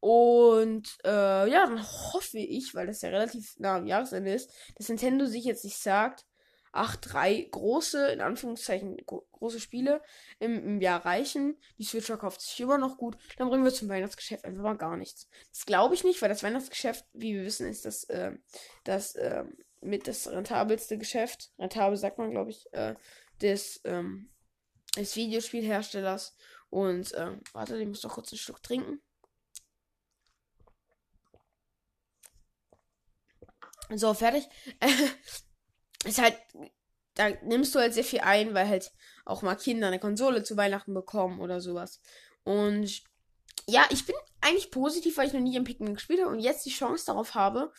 Und 0.01 0.99
äh, 1.05 1.51
ja, 1.51 1.67
dann 1.67 1.83
hoffe 1.83 2.39
ich, 2.39 2.75
weil 2.75 2.87
das 2.87 3.01
ja 3.01 3.09
relativ 3.09 3.59
nah 3.59 3.77
am 3.77 3.87
Jahresende 3.87 4.35
ist, 4.35 4.51
dass 4.77 4.89
Nintendo 4.89 5.27
sich 5.27 5.45
jetzt 5.45 5.65
nicht 5.65 5.79
sagt, 5.79 6.27
ach, 6.77 6.97
drei 6.97 7.41
große, 7.51 8.09
in 8.09 8.21
Anführungszeichen, 8.21 8.99
große 9.07 9.61
Spiele 9.61 10.03
im, 10.39 10.55
im 10.63 10.81
Jahr 10.81 11.05
reichen. 11.05 11.59
Die 11.79 11.85
Switch 11.85 12.07
verkauft 12.07 12.41
sich 12.41 12.61
immer 12.61 12.79
noch 12.79 12.97
gut. 12.99 13.17
Dann 13.39 13.49
bringen 13.49 13.65
wir 13.65 13.73
zum 13.73 13.89
Weihnachtsgeschäft 13.89 14.45
einfach 14.45 14.63
mal 14.63 14.77
gar 14.77 14.97
nichts. 14.97 15.29
Das 15.51 15.67
glaube 15.67 15.95
ich 15.95 16.05
nicht, 16.05 16.21
weil 16.23 16.29
das 16.29 16.43
Weihnachtsgeschäft, 16.43 17.05
wie 17.13 17.35
wir 17.35 17.45
wissen, 17.45 17.67
ist 17.67 17.85
das, 17.85 18.05
äh, 18.05 18.33
das 18.85 19.15
äh, 19.15 19.45
mit 19.81 20.07
das 20.07 20.29
rentabelste 20.29 20.99
Geschäft. 20.99 21.53
Rentabel 21.59 21.97
sagt 21.97 22.19
man, 22.19 22.31
glaube 22.31 22.51
ich, 22.51 22.67
äh, 22.73 22.95
des, 23.41 23.81
ähm, 23.85 24.31
des 24.97 25.17
Videospielherstellers. 25.17 26.37
Und, 26.71 27.13
ähm, 27.17 27.41
warte, 27.53 27.79
ich 27.79 27.87
muss 27.89 28.01
doch 28.03 28.15
kurz 28.15 28.33
einen 28.33 28.39
Schluck 28.39 28.63
trinken. 28.63 29.01
So, 33.95 34.15
fertig. 34.15 34.49
ist 36.09 36.21
halt, 36.21 36.37
da 37.15 37.31
nimmst 37.43 37.75
du 37.75 37.79
halt 37.79 37.95
sehr 37.95 38.05
viel 38.05 38.21
ein, 38.21 38.55
weil 38.55 38.69
halt 38.69 38.93
auch 39.25 39.43
mal 39.43 39.55
Kinder 39.57 39.89
eine 39.89 39.99
Konsole 39.99 40.43
zu 40.43 40.57
Weihnachten 40.57 40.95
bekommen 40.95 41.41
oder 41.41 41.61
sowas. 41.61 42.01
Und 42.45 43.03
ja, 43.69 43.87
ich 43.91 44.07
bin 44.07 44.15
eigentlich 44.41 44.71
positiv, 44.71 45.17
weil 45.17 45.27
ich 45.27 45.33
noch 45.33 45.41
nie 45.41 45.57
im 45.57 45.65
Pikmin 45.65 45.95
gespielt 45.95 46.21
habe 46.21 46.31
und 46.31 46.41
jetzt 46.41 46.65
die 46.67 46.71
Chance 46.71 47.07
darauf 47.07 47.35
habe. 47.35 47.73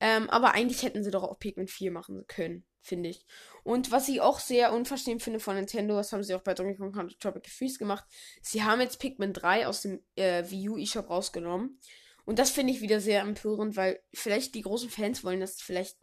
Ähm, 0.00 0.28
aber 0.30 0.54
eigentlich 0.54 0.82
hätten 0.82 1.04
sie 1.04 1.10
doch 1.10 1.22
auch 1.22 1.38
Pikmin 1.38 1.68
4 1.68 1.92
machen 1.92 2.24
können, 2.26 2.64
finde 2.80 3.08
ich. 3.08 3.24
Und 3.62 3.92
was 3.92 4.08
ich 4.08 4.20
auch 4.20 4.40
sehr 4.40 4.72
unverständlich 4.72 5.22
finde 5.22 5.40
von 5.40 5.54
Nintendo, 5.54 5.96
das 5.96 6.12
haben 6.12 6.24
sie 6.24 6.34
auch 6.34 6.42
bei 6.42 6.54
Donkey 6.54 6.76
Kong 6.76 6.92
Country 6.92 7.16
Tropical 7.18 7.50
Freeze 7.50 7.78
gemacht, 7.78 8.04
sie 8.40 8.64
haben 8.64 8.80
jetzt 8.80 8.98
Pikmin 8.98 9.32
3 9.32 9.66
aus 9.66 9.82
dem 9.82 10.02
äh, 10.16 10.44
Wii 10.48 10.68
U 10.70 10.76
eShop 10.76 11.08
rausgenommen. 11.08 11.78
Und 12.24 12.38
das 12.38 12.50
finde 12.50 12.72
ich 12.72 12.80
wieder 12.80 13.00
sehr 13.00 13.20
empörend, 13.22 13.76
weil 13.76 14.00
vielleicht 14.12 14.54
die 14.54 14.62
großen 14.62 14.90
Fans 14.90 15.24
wollen 15.24 15.40
das 15.40 15.60
vielleicht 15.60 15.96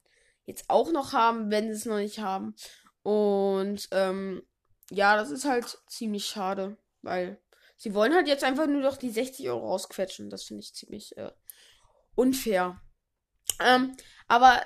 jetzt 0.49 0.65
auch 0.69 0.91
noch 0.91 1.13
haben, 1.13 1.51
wenn 1.51 1.67
sie 1.67 1.79
es 1.79 1.85
noch 1.85 1.97
nicht 1.97 2.19
haben. 2.19 2.55
Und 3.03 3.87
ähm, 3.91 4.43
ja, 4.89 5.15
das 5.15 5.31
ist 5.31 5.45
halt 5.45 5.77
ziemlich 5.87 6.25
schade, 6.25 6.77
weil 7.01 7.39
sie 7.77 7.93
wollen 7.93 8.13
halt 8.13 8.27
jetzt 8.27 8.43
einfach 8.43 8.67
nur 8.67 8.81
noch 8.81 8.97
die 8.97 9.11
60 9.11 9.47
Euro 9.49 9.69
rausquetschen. 9.69 10.29
Das 10.29 10.43
finde 10.43 10.61
ich 10.61 10.73
ziemlich 10.73 11.15
äh, 11.17 11.31
unfair. 12.15 12.81
Ähm, 13.61 13.95
aber 14.27 14.63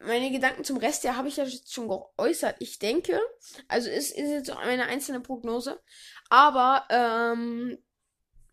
meine 0.00 0.30
Gedanken 0.30 0.64
zum 0.64 0.78
Rest, 0.78 1.04
ja, 1.04 1.16
habe 1.16 1.28
ich 1.28 1.36
ja 1.36 1.46
schon 1.46 1.88
geäußert. 1.88 2.56
Ich 2.58 2.78
denke, 2.78 3.20
also 3.68 3.88
ist, 3.88 4.10
ist 4.10 4.30
jetzt 4.30 4.50
eine 4.50 4.86
einzelne 4.86 5.20
Prognose, 5.20 5.80
aber 6.28 6.86
ähm, 6.90 7.78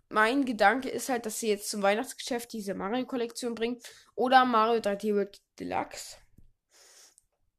mein 0.10 0.46
Gedanke 0.46 0.89
ist 0.89 1.10
halt, 1.10 1.25
dass 1.25 1.39
sie 1.39 1.50
jetzt 1.50 1.69
zum 1.69 1.81
Weihnachtsgeschäft 1.81 2.51
diese 2.53 2.74
Mario-Kollektion 2.74 3.55
bringen 3.55 3.79
oder 4.15 4.46
Mario 4.46 4.79
3D 4.79 5.15
World 5.15 5.41
Deluxe. 5.60 6.17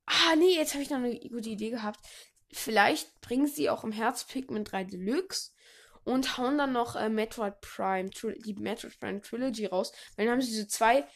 Ah, 0.08 0.36
nee, 0.36 0.56
jetzt 0.56 0.72
habe 0.72 0.82
ich 0.82 0.88
noch 0.88 0.96
eine 0.96 1.18
gute 1.20 1.50
Idee 1.50 1.68
gehabt. 1.68 2.00
Vielleicht 2.50 3.20
bringen 3.20 3.46
sie 3.46 3.68
auch 3.68 3.84
im 3.84 3.92
Herz 3.92 4.24
Pikmin 4.24 4.64
3 4.64 4.84
Deluxe 4.84 5.52
und 6.04 6.38
hauen 6.38 6.56
dann 6.56 6.72
noch 6.72 6.96
äh, 6.96 7.10
Metroid 7.10 7.60
Prime, 7.60 8.08
die 8.08 8.54
Metroid 8.54 8.98
Prime 8.98 9.20
Trilogy 9.20 9.66
raus. 9.66 9.92
Weil 10.16 10.24
dann 10.24 10.32
haben 10.32 10.42
sie 10.42 10.58
so 10.58 10.66
zwei, 10.66 11.06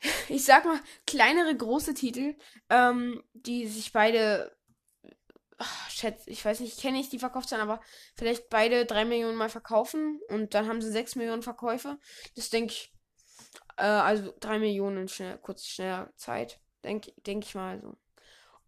ich 0.30 0.44
sag 0.44 0.64
mal, 0.64 0.80
kleinere 1.06 1.54
große 1.54 1.92
Titel, 1.92 2.36
ähm, 2.70 3.22
die 3.34 3.66
sich 3.66 3.92
beide, 3.92 4.56
ach, 5.58 5.90
schätze, 5.90 6.30
ich 6.30 6.42
weiß 6.42 6.60
nicht, 6.60 6.76
ich 6.76 6.80
kenne 6.82 6.96
nicht 6.96 7.12
die 7.12 7.18
Verkaufszahlen, 7.18 7.68
aber 7.68 7.82
vielleicht 8.16 8.48
beide 8.48 8.86
drei 8.86 9.04
Millionen 9.04 9.36
Mal 9.36 9.50
verkaufen 9.50 10.22
und 10.30 10.54
dann 10.54 10.68
haben 10.68 10.80
sie 10.80 10.90
sechs 10.90 11.16
Millionen 11.16 11.42
Verkäufe. 11.42 11.98
Das 12.34 12.48
denke 12.48 12.72
ich, 12.72 12.94
äh, 13.76 13.82
also 13.82 14.32
drei 14.40 14.58
Millionen 14.58 15.02
in 15.02 15.08
schnell, 15.08 15.36
kurz 15.36 15.66
schneller 15.66 16.10
Zeit. 16.16 16.60
Denke 16.84 17.12
denk 17.26 17.44
ich 17.44 17.54
mal 17.54 17.80
so. 17.80 17.96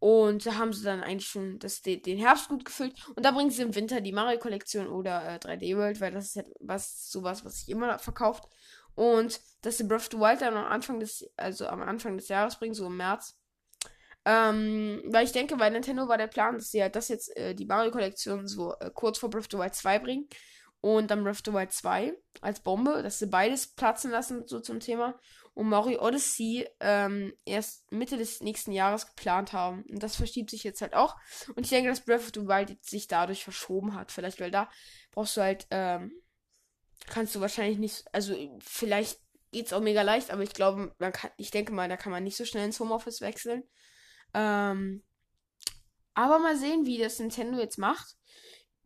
Und 0.03 0.45
da 0.47 0.57
haben 0.57 0.73
sie 0.73 0.83
dann 0.83 1.01
eigentlich 1.01 1.29
schon 1.29 1.61
das, 1.61 1.81
den 1.81 2.19
Herbst 2.19 2.49
gut 2.49 2.65
gefüllt. 2.65 2.93
Und 3.15 3.25
da 3.25 3.31
bringen 3.31 3.51
sie 3.53 3.63
im 3.63 3.77
Winter 3.77 4.01
die 4.01 4.11
Mario-Kollektion 4.11 4.89
oder 4.89 5.25
äh, 5.25 5.39
3D 5.39 5.77
World, 5.77 6.01
weil 6.01 6.11
das 6.11 6.27
ist 6.27 6.37
halt 6.37 6.49
was, 6.59 7.09
sowas, 7.09 7.45
was 7.45 7.61
sich 7.61 7.69
immer 7.69 7.97
verkauft. 8.01 8.49
Und 8.97 9.41
dass 9.61 9.79
sie 9.79 9.85
Breath 9.85 10.01
of 10.01 10.09
the 10.11 10.19
Wild 10.19 10.41
dann 10.41 10.57
am 10.57 10.67
Anfang 10.67 10.99
des, 10.99 11.31
also 11.37 11.69
am 11.69 11.83
Anfang 11.83 12.17
des 12.17 12.27
Jahres 12.27 12.59
bringen, 12.59 12.75
so 12.75 12.87
im 12.87 12.97
März. 12.97 13.39
Ähm, 14.25 15.05
weil 15.07 15.25
ich 15.25 15.31
denke, 15.31 15.57
bei 15.57 15.71
Nintendo 15.71 16.09
war 16.09 16.19
der 16.19 16.27
Plan, 16.27 16.57
dass 16.57 16.73
sie 16.73 16.83
halt 16.83 16.97
das 16.97 17.07
jetzt, 17.09 17.37
äh, 17.37 17.55
die 17.55 17.67
Mario-Kollektion 17.67 18.49
so 18.49 18.75
äh, 18.81 18.91
kurz 18.93 19.19
vor 19.19 19.31
Breath 19.31 19.45
of 19.45 19.51
the 19.53 19.59
Wild 19.59 19.77
2 19.77 19.99
bringen. 20.01 20.29
Und 20.81 21.13
dann 21.13 21.23
Breath 21.23 21.37
of 21.37 21.43
the 21.47 21.53
Wild 21.53 21.71
2 21.71 22.13
als 22.41 22.59
Bombe, 22.59 23.05
dass 23.05 23.21
sie 23.21 23.27
beides 23.27 23.69
platzen 23.69 24.11
lassen, 24.11 24.49
so 24.49 24.59
zum 24.59 24.81
Thema 24.81 25.17
und 25.55 25.69
Mario 25.69 26.03
Odyssey 26.03 26.67
ähm, 26.81 27.35
erst 27.45 27.91
Mitte 27.93 28.17
des 28.17 28.41
nächsten 28.41 28.73
Jahres 28.73 29.07
geplant 29.07 29.53
haben. 29.53 29.85
Und 29.91 30.03
das 30.03 30.17
verschiebt 30.17 30.51
sich 30.51 30.65
jetzt 30.65 30.81
halt 30.81 30.95
auch. 30.95 31.17
Und 31.55 31.65
ich 31.65 31.71
denke, 31.71 31.91
dass 31.91 32.05
Breath 32.05 32.21
of 32.21 32.31
the 32.35 32.47
Wild 32.47 32.83
sich 32.85 33.07
dadurch 33.07 33.45
verschoben 33.45 33.95
hat. 33.95 34.13
Vielleicht, 34.13 34.41
weil 34.41 34.51
da 34.51 34.71
brauchst 35.11 35.37
du 35.37 35.43
halt, 35.43 35.67
ähm, 35.71 36.13
kannst 37.07 37.35
du 37.35 37.41
wahrscheinlich 37.41 37.79
nicht, 37.79 38.05
also 38.13 38.35
vielleicht 38.61 39.21
geht's 39.51 39.75
auch 39.75 39.83
mega 39.83 40.01
leicht, 40.01 40.31
aber 40.31 40.43
ich 40.43 40.55
glaube, 40.55 40.95
man 40.99 41.13
kann, 41.13 41.31
ich 41.37 41.51
denke 41.51 41.73
mal, 41.73 41.89
da 41.89 41.99
kann 41.99 42.13
man 42.13 42.25
nicht 42.25 42.37
so 42.37 42.47
schnell 42.47 42.65
ins 42.65 42.81
Homeoffice 42.81 43.21
wechseln. 43.21 43.63
Ähm, 44.33 45.03
aber 46.15 46.39
mal 46.39 46.57
sehen, 46.57 46.87
wie 46.87 46.97
das 46.97 47.19
Nintendo 47.19 47.59
jetzt 47.59 47.79
macht. 47.79 48.17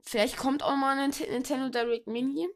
Vielleicht 0.03 0.37
kommt 0.37 0.65
auch 0.65 0.77
mal 0.77 0.99
ein 0.99 1.11
Nintendo 1.11 1.69
Direct 1.69 2.09
Mini 2.09 2.49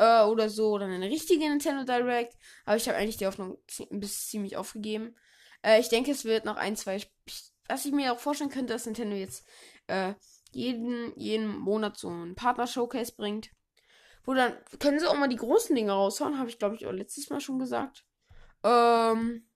äh, 0.00 0.24
oder 0.24 0.48
so 0.48 0.70
oder 0.70 0.86
eine 0.86 1.08
richtige 1.10 1.48
Nintendo 1.48 1.84
Direct. 1.84 2.36
Aber 2.64 2.76
ich 2.76 2.88
habe 2.88 2.96
eigentlich 2.96 3.18
die 3.18 3.26
Hoffnung 3.26 3.58
bis 3.90 4.28
ziemlich 4.28 4.56
aufgegeben. 4.56 5.14
Äh, 5.62 5.78
ich 5.80 5.90
denke, 5.90 6.10
es 6.10 6.24
wird 6.24 6.46
noch 6.46 6.56
ein, 6.56 6.74
zwei. 6.74 7.00
Was 7.68 7.84
ich 7.84 7.92
mir 7.92 8.12
auch 8.12 8.18
vorstellen 8.18 8.50
könnte, 8.50 8.72
dass 8.72 8.86
Nintendo 8.86 9.14
jetzt 9.14 9.46
äh, 9.86 10.14
jeden, 10.52 11.16
jeden 11.18 11.46
Monat 11.46 11.98
so 11.98 12.08
ein 12.08 12.34
Partner-Showcase 12.34 13.14
bringt. 13.14 13.50
Wo 14.24 14.34
dann 14.34 14.54
können 14.78 14.98
sie 14.98 15.06
auch 15.06 15.16
mal 15.16 15.28
die 15.28 15.36
großen 15.36 15.76
Dinge 15.76 15.92
raushauen, 15.92 16.38
habe 16.38 16.48
ich 16.48 16.58
glaube 16.58 16.76
ich 16.76 16.86
auch 16.86 16.92
letztes 16.92 17.30
Mal 17.30 17.40
schon 17.40 17.58
gesagt. 17.58 18.04
Ähm, 18.64 19.48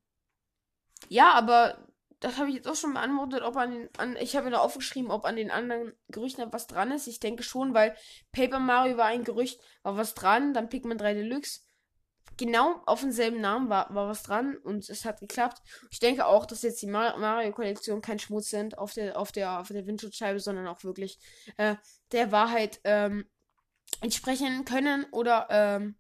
ja, 1.09 1.33
aber 1.33 1.89
das 2.25 2.38
habe 2.38 2.49
ich 2.49 2.57
jetzt 2.57 2.69
auch 2.69 2.75
schon 2.75 2.95
beantwortet, 2.95 3.43
ob 3.43 3.54
an 3.57 3.71
den, 3.71 3.88
an, 3.99 4.16
ich 4.16 4.35
habe 4.35 4.47
mir 4.47 4.52
da 4.52 4.59
aufgeschrieben, 4.61 5.11
ob 5.11 5.26
an 5.26 5.37
den 5.37 5.50
anderen 5.50 5.93
Gerüchten 6.09 6.50
was 6.52 6.66
dran 6.66 6.90
ist. 6.90 7.07
Ich 7.07 7.21
denke 7.21 7.43
schon, 7.43 7.75
weil 7.75 7.95
Paper 8.33 8.61
Mario 8.61 8.97
war 8.97 9.04
ein 9.04 9.25
Gerücht, 9.25 9.61
war 9.83 9.99
was 9.99 10.14
dran, 10.14 10.54
dann 10.54 10.71
Pikmin 10.71 10.97
3 10.97 11.12
Deluxe. 11.12 11.61
Genau 12.38 12.83
auf 12.87 13.02
denselben 13.02 13.43
Namen 13.43 13.69
war, 13.69 13.95
war 13.95 14.09
was 14.09 14.23
dran 14.23 14.57
und 14.57 14.88
es 14.88 15.04
hat 15.04 15.21
geklappt. 15.21 15.61
Ich 15.90 16.00
denke 16.00 16.25
auch, 16.25 16.47
dass 16.47 16.62
jetzt 16.62 16.81
die 16.81 16.87
Mario-Kollektion 16.87 18.00
kein 18.00 18.19
Schmutz 18.19 18.49
sind 18.49 18.78
auf 18.78 18.95
der, 18.95 19.19
auf 19.19 19.31
der, 19.31 19.61
auf 19.61 19.69
der 19.69 19.87
Windschutzscheibe, 19.87 20.40
sondern 20.40 20.66
auch 20.66 20.83
wirklich 20.83 21.19
äh, 21.59 21.76
der 22.11 22.33
Wahrheit 22.33 22.81
ähm, 22.85 23.26
entsprechen 24.00 24.64
können 24.64 25.04
oder 25.12 25.47
ähm, 25.50 25.97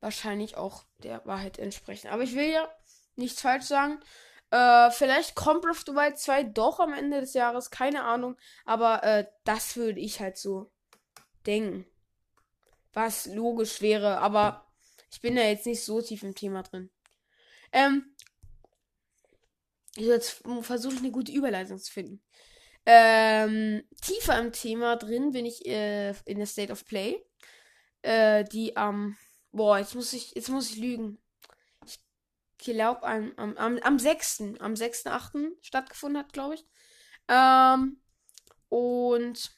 wahrscheinlich 0.00 0.56
auch 0.56 0.84
der 0.96 1.24
Wahrheit 1.26 1.58
entsprechen. 1.58 2.08
Aber 2.08 2.22
ich 2.22 2.34
will 2.34 2.50
ja 2.50 2.68
nichts 3.16 3.42
falsch 3.42 3.66
sagen. 3.66 4.00
Äh, 4.50 4.90
vielleicht 4.90 5.34
kommt 5.34 5.62
Breath 5.62 5.72
of 5.72 5.84
the 5.86 5.92
Wild 5.92 6.18
2 6.18 6.44
doch 6.44 6.80
am 6.80 6.92
Ende 6.92 7.20
des 7.20 7.34
Jahres, 7.34 7.70
keine 7.70 8.04
Ahnung. 8.04 8.36
Aber 8.64 9.02
äh, 9.04 9.26
das 9.44 9.76
würde 9.76 10.00
ich 10.00 10.20
halt 10.20 10.38
so 10.38 10.70
denken. 11.46 11.86
Was 12.92 13.26
logisch 13.26 13.80
wäre, 13.82 14.18
aber 14.18 14.66
ich 15.10 15.20
bin 15.20 15.36
da 15.36 15.42
jetzt 15.42 15.66
nicht 15.66 15.84
so 15.84 16.00
tief 16.00 16.22
im 16.22 16.34
Thema 16.34 16.62
drin. 16.62 16.90
Ähm, 17.72 18.14
ich 19.96 20.06
jetzt 20.06 20.42
versuche 20.62 20.96
eine 20.96 21.10
gute 21.10 21.32
Überleitung 21.32 21.78
zu 21.78 21.92
finden. 21.92 22.22
Ähm, 22.86 23.84
tiefer 24.00 24.38
im 24.38 24.52
Thema 24.52 24.96
drin 24.96 25.32
bin 25.32 25.44
ich 25.44 25.66
äh, 25.66 26.14
in 26.24 26.38
der 26.38 26.46
State 26.46 26.72
of 26.72 26.86
Play. 26.86 27.22
Äh, 28.02 28.44
die 28.44 28.76
am. 28.76 28.94
Ähm, 28.94 29.16
boah, 29.52 29.78
jetzt 29.78 29.94
muss 29.94 30.12
ich, 30.12 30.34
jetzt 30.34 30.48
muss 30.48 30.70
ich 30.70 30.76
lügen. 30.76 31.18
Ich 32.58 32.64
glaube, 32.64 33.04
am, 33.04 33.32
am, 33.36 33.56
am, 33.56 33.78
am 33.78 33.98
6. 33.98 34.40
Am 34.58 34.74
6.8. 34.74 35.52
stattgefunden 35.60 36.22
hat, 36.22 36.32
glaube 36.32 36.56
ich. 36.56 36.66
Ähm, 37.28 38.00
und 38.68 39.50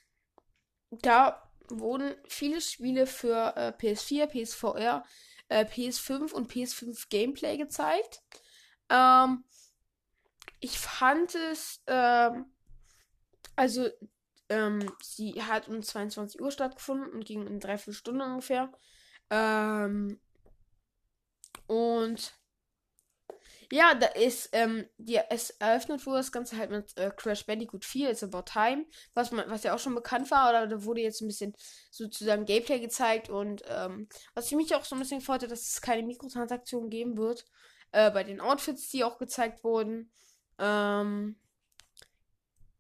da 0.90 1.50
wurden 1.68 2.14
viele 2.28 2.60
Spiele 2.60 3.06
für 3.06 3.54
äh, 3.56 3.72
PS4, 3.78 4.26
PSVR, 4.26 5.04
äh, 5.48 5.64
PS5 5.64 6.32
und 6.32 6.52
PS5 6.52 7.08
Gameplay 7.08 7.56
gezeigt. 7.56 8.22
Ähm, 8.90 9.44
ich 10.60 10.78
fand 10.78 11.34
es, 11.34 11.82
ähm, 11.86 12.52
also, 13.56 13.88
ähm, 14.48 14.92
sie 15.00 15.42
hat 15.42 15.68
um 15.68 15.82
22 15.82 16.40
Uhr 16.40 16.50
stattgefunden 16.50 17.10
und 17.12 17.24
ging 17.24 17.46
in 17.46 17.60
drei, 17.60 17.78
vier 17.78 17.94
Stunden 17.94 18.20
ungefähr. 18.20 18.70
Ähm, 19.30 20.20
und 21.66 22.39
ja, 23.72 23.94
da 23.94 24.06
ist, 24.06 24.50
ähm, 24.52 24.86
die, 24.98 25.18
es 25.30 25.50
eröffnet 25.50 26.04
wurde 26.04 26.18
das 26.18 26.32
Ganze 26.32 26.56
halt 26.56 26.70
mit 26.70 26.96
äh, 26.96 27.10
Crash 27.16 27.46
Bandicoot 27.46 27.84
4, 27.84 28.10
It's 28.10 28.22
About 28.22 28.42
Time, 28.42 28.84
was, 29.14 29.30
man, 29.30 29.48
was 29.48 29.62
ja 29.62 29.74
auch 29.74 29.78
schon 29.78 29.94
bekannt 29.94 30.30
war, 30.30 30.50
oder 30.50 30.66
da 30.66 30.84
wurde 30.84 31.02
jetzt 31.02 31.20
ein 31.20 31.28
bisschen 31.28 31.54
sozusagen 31.90 32.44
Gameplay 32.44 32.80
gezeigt 32.80 33.28
und 33.28 33.62
ähm, 33.68 34.08
was 34.34 34.46
ich 34.46 34.56
mich 34.56 34.74
auch 34.74 34.84
so 34.84 34.96
ein 34.96 35.00
bisschen 35.00 35.20
freute, 35.20 35.46
dass 35.46 35.68
es 35.68 35.80
keine 35.80 36.02
Mikrotransaktionen 36.02 36.90
geben 36.90 37.16
wird, 37.16 37.44
äh, 37.92 38.10
bei 38.10 38.24
den 38.24 38.40
Outfits, 38.40 38.90
die 38.90 39.04
auch 39.04 39.18
gezeigt 39.18 39.62
wurden, 39.62 40.10
ähm, 40.58 41.36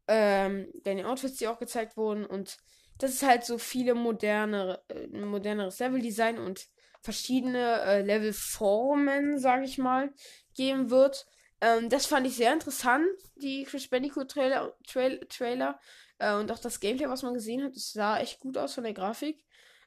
ähm, 0.08 0.72
bei 0.84 0.94
den 0.94 1.06
Outfits, 1.06 1.36
die 1.36 1.46
auch 1.46 1.58
gezeigt 1.58 1.96
wurden 1.96 2.26
und 2.26 2.58
das 2.98 3.12
ist 3.12 3.22
halt 3.22 3.44
so 3.44 3.58
viele 3.58 3.94
modernere, 3.94 4.82
äh, 4.88 5.06
moderneres 5.06 5.78
Leveldesign 5.78 6.38
und 6.38 6.68
verschiedene 7.02 7.80
äh, 7.82 8.02
Levelformen, 8.02 9.38
sage 9.38 9.64
ich 9.64 9.78
mal, 9.78 10.12
geben 10.60 10.90
wird. 10.90 11.26
Ähm, 11.62 11.88
das 11.88 12.04
fand 12.04 12.26
ich 12.26 12.36
sehr 12.36 12.52
interessant, 12.52 13.06
die 13.36 13.64
Chris 13.64 13.88
Bandicoot 13.88 14.30
Trailer, 14.30 14.76
Trail, 14.86 15.18
Trailer 15.30 15.80
äh, 16.18 16.34
und 16.34 16.52
auch 16.52 16.58
das 16.58 16.80
Gameplay, 16.80 17.08
was 17.08 17.22
man 17.22 17.32
gesehen 17.32 17.64
hat. 17.64 17.74
Das 17.74 17.92
sah 17.92 18.18
echt 18.18 18.40
gut 18.40 18.58
aus 18.58 18.74
von 18.74 18.84
der 18.84 18.92
Grafik. 18.92 19.42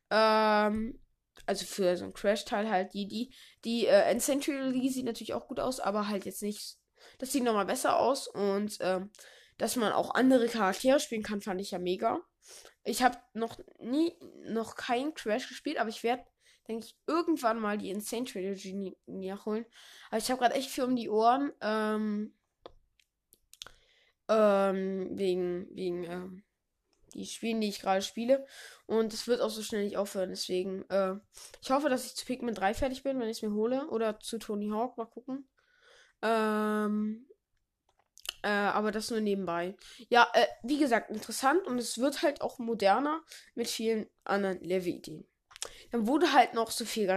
Ähm, 0.10 1.00
also 1.46 1.66
für 1.66 1.96
so 1.96 2.06
ein 2.06 2.14
Crash-Teil 2.14 2.70
halt 2.72 2.94
die, 2.96 3.08
die, 3.08 3.36
die 3.64 3.86
äh, 3.86 4.14
League 4.14 4.92
sieht 4.92 5.06
natürlich 5.06 5.36
auch 5.36 5.48
gut 5.48 5.60
aus, 5.60 5.80
aber 5.80 6.08
halt 6.08 6.26
jetzt 6.26 6.42
nicht. 6.42 6.78
Das 7.20 7.32
sieht 7.32 7.44
nochmal 7.44 7.66
besser 7.66 8.00
aus 8.00 8.28
und 8.28 8.78
ähm, 8.80 9.12
dass 9.60 9.76
man 9.76 9.92
auch 9.92 10.16
andere 10.16 10.48
Charaktere 10.48 11.00
spielen 11.00 11.22
kann, 11.22 11.42
fand 11.42 11.62
ich 11.62 11.70
ja 11.70 11.78
mega. 11.78 12.20
Ich 12.84 13.04
habe 13.04 13.18
noch 13.34 13.60
nie, 13.78 14.18
noch 14.46 14.76
keinen 14.76 15.14
Crash 15.14 15.48
gespielt, 15.48 15.78
aber 15.78 15.90
ich 15.90 16.02
werde 16.02 16.24
denke 16.68 16.86
ich, 16.86 16.98
irgendwann 17.08 17.60
mal 17.60 17.78
die 17.78 17.90
Insane 17.90 18.26
Trilogy 18.26 18.96
nachholen. 19.06 19.66
Aber 20.10 20.18
ich 20.18 20.30
habe 20.30 20.40
gerade 20.40 20.56
echt 20.56 20.70
viel 20.70 20.84
um 20.84 20.96
die 20.96 21.10
Ohren. 21.10 21.52
Ähm, 21.62 22.34
ähm, 24.30 25.10
wegen, 25.18 25.68
wegen, 25.76 26.04
ähm, 26.06 26.44
die 27.14 27.26
Spielen, 27.26 27.62
die 27.62 27.70
ich 27.70 27.80
gerade 27.80 28.02
spiele. 28.02 28.46
Und 28.86 29.14
es 29.14 29.28
wird 29.28 29.42
auch 29.42 29.50
so 29.50 29.62
schnell 29.62 29.84
nicht 29.84 29.98
aufhören. 29.98 30.30
Deswegen, 30.30 30.90
äh, 30.90 31.16
ich 31.62 31.72
hoffe, 31.72 31.90
dass 31.90 32.06
ich 32.06 32.16
zu 32.16 32.26
Pikmin 32.26 32.56
3 32.56 32.74
fertig 32.74 33.04
bin, 33.04 33.20
wenn 33.20 33.30
ich 33.30 33.38
es 33.38 33.44
mir 33.44 33.54
hole. 33.54 33.88
Oder 33.90 34.20
zu 34.20 34.38
Tony 34.40 34.70
Hawk, 34.70 34.98
mal 34.98 35.06
gucken. 35.06 35.48
Ähm, 36.22 37.28
äh, 38.42 38.50
aber 38.50 38.92
das 38.92 39.10
nur 39.10 39.22
nebenbei. 39.22 39.76
Ja, 40.10 40.30
äh, 40.34 40.48
wie 40.64 40.80
gesagt, 40.80 41.10
interessant 41.12 41.66
und 41.68 41.78
es 41.78 41.98
wird 41.98 42.24
halt 42.24 42.42
auch 42.42 42.60
moderner 42.60 43.22
mit 43.56 43.68
vielen 43.68 44.08
anderen 44.24 44.60
Level-Ideen. 44.62 45.26
Dann 45.94 46.08
wurde 46.08 46.34
halt 46.34 46.56
noch 46.56 46.72
so 46.72 46.86
viel 46.86 47.08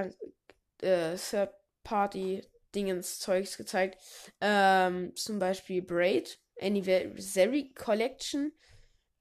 äh, 0.83 1.17
Third-Party-Dingens 1.17 3.21
Zeugs 3.21 3.57
gezeigt. 3.57 3.99
Ähm, 4.43 5.17
zum 5.17 5.39
Beispiel 5.39 5.81
Braid, 5.81 6.39
Anniversary 6.61 7.73
Collection, 7.73 8.53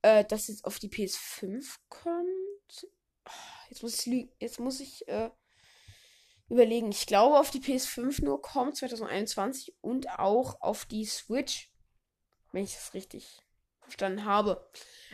äh, 0.01 0.25
das 0.25 0.49
jetzt 0.49 0.65
auf 0.65 0.77
die 0.77 0.89
PS5 0.89 1.77
kommt. 1.87 2.87
Oh, 3.25 3.31
jetzt 3.69 3.81
muss 3.81 4.05
ich, 4.05 4.27
jetzt 4.41 4.59
muss 4.59 4.81
ich 4.81 5.07
äh, 5.07 5.29
überlegen. 6.49 6.91
Ich 6.91 7.07
glaube, 7.07 7.39
auf 7.39 7.49
die 7.49 7.61
PS5 7.61 8.25
nur 8.25 8.41
kommt 8.41 8.75
2021 8.75 9.73
und 9.79 10.09
auch 10.19 10.59
auf 10.59 10.83
die 10.83 11.05
Switch, 11.05 11.71
wenn 12.51 12.65
ich 12.65 12.73
das 12.73 12.93
richtig 12.93 13.41
verstanden 13.79 14.25
habe. 14.25 14.69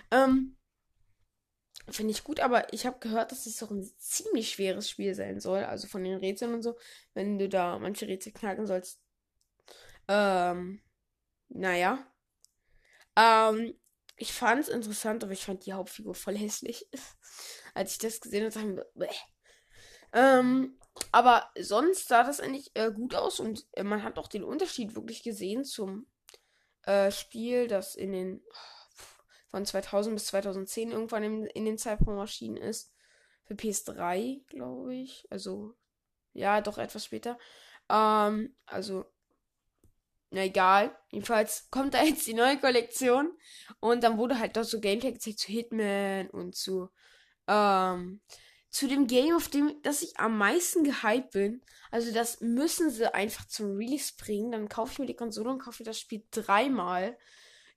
Ähm, 0.10 0.58
Finde 1.90 2.12
ich 2.12 2.24
gut, 2.24 2.40
aber 2.40 2.72
ich 2.74 2.86
habe 2.86 3.00
gehört, 3.00 3.32
dass 3.32 3.46
es 3.46 3.58
doch 3.58 3.72
ein 3.72 3.84
ziemlich 3.98 4.52
schweres 4.52 4.90
Spiel 4.90 5.16
sein 5.16 5.40
soll. 5.40 5.64
Also 5.64 5.88
von 5.88 6.04
den 6.04 6.18
Rätseln 6.18 6.54
und 6.54 6.62
so. 6.62 6.78
Wenn 7.14 7.40
du 7.40 7.50
da 7.50 7.80
manche 7.80 8.08
Rätsel 8.08 8.34
knacken 8.34 8.68
sollst. 8.68 9.00
Ähm, 10.08 10.82
naja. 11.50 12.06
Ähm, 13.16 13.74
ich 14.16 14.34
fand 14.34 14.62
es 14.62 14.70
interessant, 14.70 15.24
aber 15.24 15.34
ich 15.34 15.44
fand 15.46 15.66
die 15.66 15.74
Hauptfigur 15.74 16.16
voll 16.16 16.38
hässlich. 16.38 16.88
Als 17.74 17.94
ich 17.94 17.98
das 18.00 18.22
gesehen 18.22 18.44
habe, 18.46 18.52
dachte 18.54 18.76
ich 18.94 18.96
mir, 18.96 19.14
ähm, 20.14 20.78
aber 21.12 21.50
sonst 21.60 22.08
sah 22.08 22.24
das 22.24 22.40
eigentlich 22.40 22.72
äh, 22.76 22.92
gut 22.92 23.16
aus 23.16 23.40
und 23.40 23.66
äh, 23.74 23.84
man 23.84 24.04
hat 24.04 24.18
auch 24.18 24.28
den 24.28 24.44
Unterschied 24.44 24.96
wirklich 24.96 25.24
gesehen 25.24 25.64
zum 25.64 26.08
äh, 26.84 27.12
Spiel, 27.12 27.68
das 27.68 27.96
in 27.96 28.12
den 28.12 28.44
von 29.52 29.66
2000 29.66 30.16
bis 30.16 30.28
2010 30.28 30.92
irgendwann 30.92 31.24
in, 31.24 31.46
in 31.48 31.66
den 31.66 31.78
Zeitraum 31.78 32.18
erschienen 32.18 32.58
ist. 32.58 32.92
Für 33.44 33.54
PS3, 33.54 34.46
glaube 34.48 34.96
ich. 34.96 35.28
Also, 35.30 35.76
ja, 36.34 36.62
doch 36.62 36.78
etwas 36.78 37.06
später. 37.06 37.38
Ähm, 37.90 38.56
also, 38.66 39.06
na 40.30 40.46
egal. 40.46 40.98
Jedenfalls 41.12 41.68
kommt 41.72 41.94
da 41.94 42.04
jetzt 42.04 42.26
die 42.26 42.34
neue 42.34 42.58
Kollektion. 42.58 43.38
Und 43.82 44.04
dann 44.04 44.18
wurde 44.18 44.40
halt 44.40 44.56
dort 44.56 44.68
so 44.68 44.80
Gameplay 44.80 45.12
gezeigt 45.12 45.40
zu 45.40 45.52
Hitman 45.52 46.30
und 46.30 46.56
zu, 46.56 46.90
ähm, 47.48 48.22
zu 48.70 48.88
dem 48.88 49.08
Game, 49.08 49.36
auf 49.36 49.50
dem, 49.50 49.82
das 49.84 50.02
ich 50.02 50.18
am 50.18 50.38
meisten 50.38 50.86
gehypt 50.86 51.32
bin. 51.32 51.62
Also 51.92 52.14
das 52.14 52.40
müssen 52.40 52.90
sie 52.90 53.14
einfach 53.14 53.46
zum 53.50 53.76
Release 53.76 54.14
bringen. 54.18 54.54
Dann 54.54 54.70
kaufe 54.70 54.94
ich 54.94 55.00
mir 55.00 55.08
die 55.08 55.16
Konsole 55.16 55.50
und 55.50 55.60
kaufe 55.60 55.84
das 55.84 56.00
Spiel 56.00 56.24
dreimal 56.32 57.18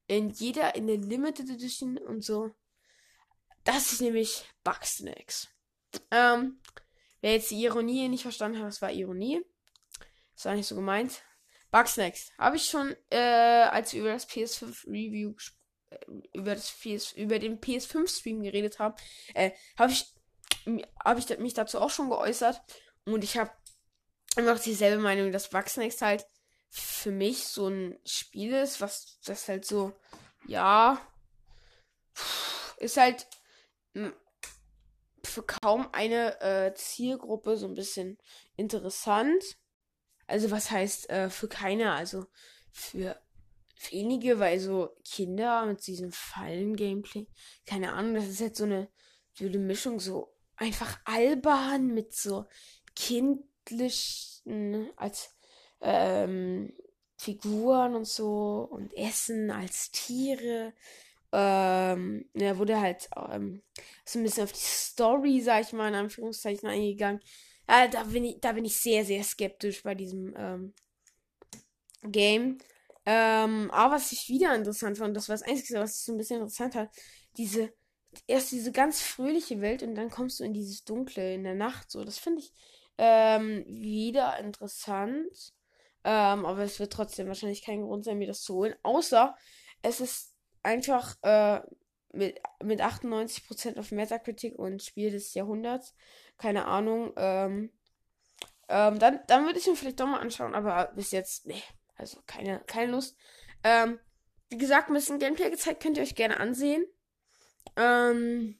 in 0.07 0.31
jeder, 0.31 0.75
in 0.75 0.87
der 0.87 0.97
Limited 0.97 1.49
Edition 1.51 1.99
und 1.99 2.25
so. 2.25 2.51
Das 3.65 3.93
ist 3.93 4.03
nämlich 4.03 4.45
Bugsnacks. 4.63 5.49
Ähm, 6.11 6.61
wer 7.21 7.33
jetzt 7.33 7.51
die 7.51 7.63
Ironie 7.63 8.09
nicht 8.09 8.23
verstanden 8.23 8.59
hat, 8.59 8.67
das 8.67 8.83
war 8.83 8.93
Ironie. 8.93 9.43
Das 10.35 10.45
war 10.45 10.55
nicht 10.55 10.67
so 10.67 10.75
gemeint. 10.75 11.23
Bugsnacks. 11.71 12.31
Habe 12.39 12.57
ich 12.57 12.67
schon, 12.67 12.95
äh, 13.11 13.17
als 13.17 13.93
wir 13.93 14.01
über 14.01 14.13
das 14.13 14.29
PS5 14.29 14.87
Review 14.87 15.35
äh, 15.91 15.99
über 16.33 16.55
das 16.55 16.71
PS, 16.71 17.13
über 17.13 17.39
den 17.39 17.61
PS5 17.61 18.09
Stream 18.09 18.43
geredet 18.43 18.79
haben, 18.79 18.95
äh, 19.35 19.53
habe 19.79 19.93
ich, 19.93 20.13
habe 21.03 21.21
ich 21.21 21.39
mich 21.39 21.55
dazu 21.55 21.81
auch 21.81 21.91
schon 21.91 22.11
geäußert 22.11 22.61
und 23.05 23.25
ich 23.25 23.37
habe 23.37 23.51
immer 24.37 24.55
noch 24.55 24.61
dieselbe 24.61 25.03
Meinung, 25.03 25.33
dass 25.33 25.51
Bugsnacks 25.51 26.03
halt 26.03 26.27
für 26.77 27.13
mich 27.13 27.47
so 27.47 27.69
ein 27.69 27.97
Spiel 28.05 28.53
ist, 28.53 28.81
was 28.81 29.21
das 29.25 29.49
halt 29.49 29.65
so, 29.65 29.93
ja, 30.47 31.01
ist 32.79 32.97
halt 32.97 33.29
für 35.23 35.45
kaum 35.45 35.89
eine 35.93 36.41
äh, 36.41 36.75
Zielgruppe 36.75 37.57
so 37.57 37.67
ein 37.69 37.75
bisschen 37.75 38.19
interessant. 38.57 39.45
Also 40.27 40.51
was 40.51 40.73
heißt 40.73 41.11
äh, 41.11 41.31
für 41.31 41.47
keine, 41.47 41.93
also 41.93 42.27
für 42.73 43.21
wenige, 43.91 44.41
weil 44.41 44.59
so 44.59 44.97
Kinder 45.05 45.67
mit 45.67 45.87
diesem 45.87 46.11
Fallen-Gameplay, 46.11 47.29
keine 47.67 47.93
Ahnung, 47.93 48.15
das 48.15 48.27
ist 48.27 48.41
halt 48.41 48.57
so 48.57 48.65
eine, 48.65 48.89
eine 49.39 49.59
Mischung, 49.59 50.01
so 50.01 50.35
einfach 50.57 50.99
albern 51.05 51.87
mit 51.87 52.15
so 52.15 52.47
kindlichen, 52.97 54.91
als 54.97 55.34
ähm, 55.85 56.73
Figuren 57.19 57.95
und 57.95 58.07
so 58.07 58.69
und 58.71 58.93
Essen 58.97 59.51
als 59.51 59.91
Tiere. 59.93 60.75
Ähm, 61.33 62.29
er 62.35 62.59
wurde 62.59 62.81
halt 62.81 63.09
ähm, 63.17 63.63
so 64.05 64.19
ein 64.19 64.25
bisschen 64.25 64.45
auf 64.45 64.53
die 64.53 64.59
Story, 64.61 65.41
sag 65.41 65.63
ich 65.63 65.73
mal, 65.73 65.89
in 65.89 65.95
Anführungszeichen 65.95 66.69
eingegangen. 66.69 67.21
Ja, 67.69 67.89
da 67.89 68.05
bin 68.05 68.25
ich, 68.25 68.41
da 68.41 68.53
bin 68.53 68.65
ich 68.65 68.77
sehr, 68.77 69.05
sehr 69.05 69.25
skeptisch 69.25 69.83
bei 69.83 69.95
diesem 69.95 70.35
ähm, 70.37 70.75
Game. 72.03 72.59
Ähm, 73.07 73.71
aber 73.71 73.97
was 73.97 74.13
ich 74.13 74.29
wieder 74.29 74.55
interessant 74.55 74.99
fand, 74.99 75.17
das 75.17 75.29
war 75.29 75.37
das 75.37 75.47
Einzige, 75.47 75.81
was 75.81 75.99
ich 75.99 76.05
so 76.05 76.13
ein 76.13 76.19
bisschen 76.19 76.37
interessant 76.41 76.75
hat, 76.75 76.91
diese, 77.37 77.73
erst 78.27 78.53
diese 78.53 78.73
ganz 78.73 79.03
fröhliche 79.03 79.61
Welt 79.61 79.83
und 79.83 79.95
dann 79.95 80.11
kommst 80.11 80.41
du 80.41 80.45
in 80.45 80.55
dieses 80.55 80.85
Dunkle 80.85 81.35
in 81.35 81.45
der 81.45 81.55
Nacht. 81.55 81.91
So, 81.91 82.05
das 82.05 82.19
finde 82.19 82.41
ich 82.41 82.53
ähm, 82.99 83.65
wieder 83.69 84.39
interessant. 84.39 85.54
Ähm, 86.05 86.45
aber 86.45 86.63
es 86.63 86.79
wird 86.79 86.93
trotzdem 86.93 87.29
wahrscheinlich 87.29 87.65
kein 87.65 87.83
Grund 87.83 88.05
sein, 88.05 88.19
mir 88.19 88.27
das 88.27 88.43
zu 88.43 88.55
holen. 88.55 88.75
Außer 88.83 89.35
es 89.83 90.01
ist 90.01 90.37
einfach 90.63 91.17
äh, 91.23 91.61
mit, 92.13 92.41
mit 92.63 92.81
98% 92.81 93.79
auf 93.79 93.91
Metacritic 93.91 94.59
und 94.59 94.83
Spiel 94.83 95.11
des 95.11 95.35
Jahrhunderts. 95.35 95.95
Keine 96.39 96.67
Ahnung. 96.67 97.13
Ähm, 97.17 97.73
ähm, 98.69 98.99
dann, 98.99 99.21
dann 99.27 99.45
würde 99.45 99.59
ich 99.59 99.67
mir 99.67 99.77
vielleicht 99.77 100.01
doch 100.01 100.07
mal 100.07 100.21
anschauen, 100.21 100.55
aber 100.55 100.93
bis 100.95 101.11
jetzt, 101.11 101.47
nee, 101.47 101.63
also 101.97 102.21
keine, 102.27 102.61
keine 102.67 102.93
Lust. 102.93 103.17
Ähm, 103.63 103.99
wie 104.51 104.59
gesagt, 104.59 104.89
ein 104.89 104.95
bisschen 104.95 105.19
Gameplay 105.19 105.51
gezeigt, 105.51 105.83
könnt 105.83 105.97
ihr 105.97 106.03
euch 106.03 106.15
gerne 106.15 106.39
ansehen. 106.39 106.85
Ähm, 107.77 108.59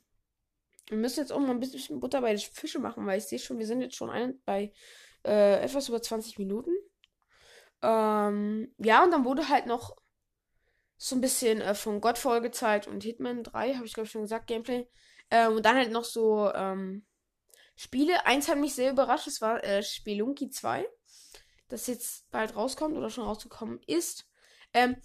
wir 0.89 0.99
müssen 0.99 1.21
jetzt 1.21 1.33
auch 1.33 1.41
mal 1.41 1.51
ein 1.51 1.61
bisschen 1.61 2.01
Butter 2.01 2.21
bei 2.21 2.31
den 2.31 2.39
Fische 2.39 2.79
machen, 2.79 3.07
weil 3.07 3.19
ich 3.19 3.25
sehe 3.25 3.39
schon, 3.39 3.59
wir 3.59 3.67
sind 3.67 3.81
jetzt 3.81 3.97
schon 3.97 4.11
ein, 4.11 4.41
bei 4.45 4.73
äh, 5.25 5.61
etwas 5.63 5.89
über 5.89 6.03
20 6.03 6.39
Minuten. 6.39 6.73
Ähm, 7.85 8.75
ja, 8.79 9.05
und 9.05 9.11
dann 9.11 9.25
wurde 9.27 9.49
halt 9.49 9.67
noch 9.67 9.95
so 10.97 11.15
ein 11.17 11.21
bisschen 11.21 11.61
äh, 11.61 11.75
von 11.75 12.01
Godfall 12.01 12.41
gezeigt 12.41 12.87
und 12.87 13.03
Hitman 13.03 13.43
3, 13.43 13.75
habe 13.75 13.85
ich 13.85 13.93
glaube 13.93 14.07
ich 14.07 14.13
schon 14.13 14.23
gesagt, 14.23 14.47
Gameplay. 14.47 14.89
Ähm, 15.31 15.57
und 15.57 15.67
dann 15.67 15.77
halt 15.77 15.91
noch 15.91 16.05
so 16.05 16.51
ähm, 16.55 17.05
Spiele. 17.77 18.25
Eins 18.25 18.49
hat 18.49 18.59
mich 18.59 18.75
sehr 18.75 18.93
überrascht, 18.93 19.27
das 19.27 19.43
war 19.43 19.63
äh, 19.65 19.83
Spelunky 19.83 20.49
2, 20.49 20.87
das 21.69 21.87
jetzt 21.87 22.31
bald 22.31 22.57
rauskommt 22.57 22.97
oder 22.97 23.11
schon 23.11 23.25
rausgekommen 23.25 23.81
ist. 23.87 24.27
Ähm, 24.73 24.97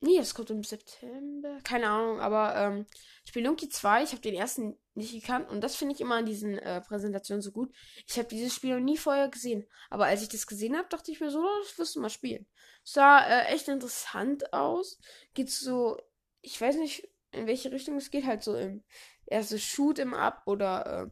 nee, 0.00 0.18
das 0.18 0.34
kommt 0.34 0.50
im 0.50 0.62
September, 0.62 1.58
keine 1.64 1.88
Ahnung, 1.88 2.20
aber 2.20 2.56
ähm, 2.56 2.86
Spelunky 3.24 3.68
2, 3.68 4.04
ich 4.04 4.12
habe 4.12 4.20
den 4.20 4.34
ersten 4.34 4.78
nicht 4.94 5.12
gekannt 5.12 5.48
und 5.48 5.60
das 5.60 5.76
finde 5.76 5.94
ich 5.94 6.00
immer 6.00 6.16
an 6.16 6.26
diesen 6.26 6.58
äh, 6.58 6.80
Präsentationen 6.80 7.42
so 7.42 7.52
gut. 7.52 7.72
Ich 8.06 8.18
habe 8.18 8.28
dieses 8.28 8.54
Spiel 8.54 8.74
noch 8.74 8.84
nie 8.84 8.96
vorher 8.96 9.28
gesehen, 9.28 9.66
aber 9.90 10.06
als 10.06 10.22
ich 10.22 10.28
das 10.28 10.46
gesehen 10.46 10.76
habe, 10.76 10.88
dachte 10.88 11.10
ich 11.10 11.20
mir 11.20 11.30
so, 11.30 11.46
das 11.62 11.78
wirst 11.78 11.96
du 11.96 12.00
mal 12.00 12.10
spielen. 12.10 12.46
Sah 12.84 13.20
äh, 13.20 13.46
echt 13.52 13.68
interessant 13.68 14.52
aus. 14.52 14.98
Geht 15.34 15.50
so, 15.50 15.98
ich 16.40 16.60
weiß 16.60 16.76
nicht, 16.76 17.08
in 17.32 17.46
welche 17.46 17.70
Richtung 17.70 17.96
es 17.96 18.10
geht, 18.10 18.26
halt 18.26 18.42
so 18.42 18.56
im 18.56 18.82
erste 19.26 19.56
so 19.56 19.60
Shoot 19.60 19.98
im 19.98 20.14
Up 20.14 20.42
oder 20.46 20.86
äh, 20.86 21.06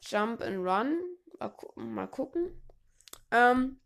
Jump 0.00 0.40
and 0.40 0.58
Run. 0.58 0.98
Mal, 1.38 1.50
gu 1.50 1.68
mal 1.76 2.06
gucken. 2.06 2.62
Ähm, 3.30 3.80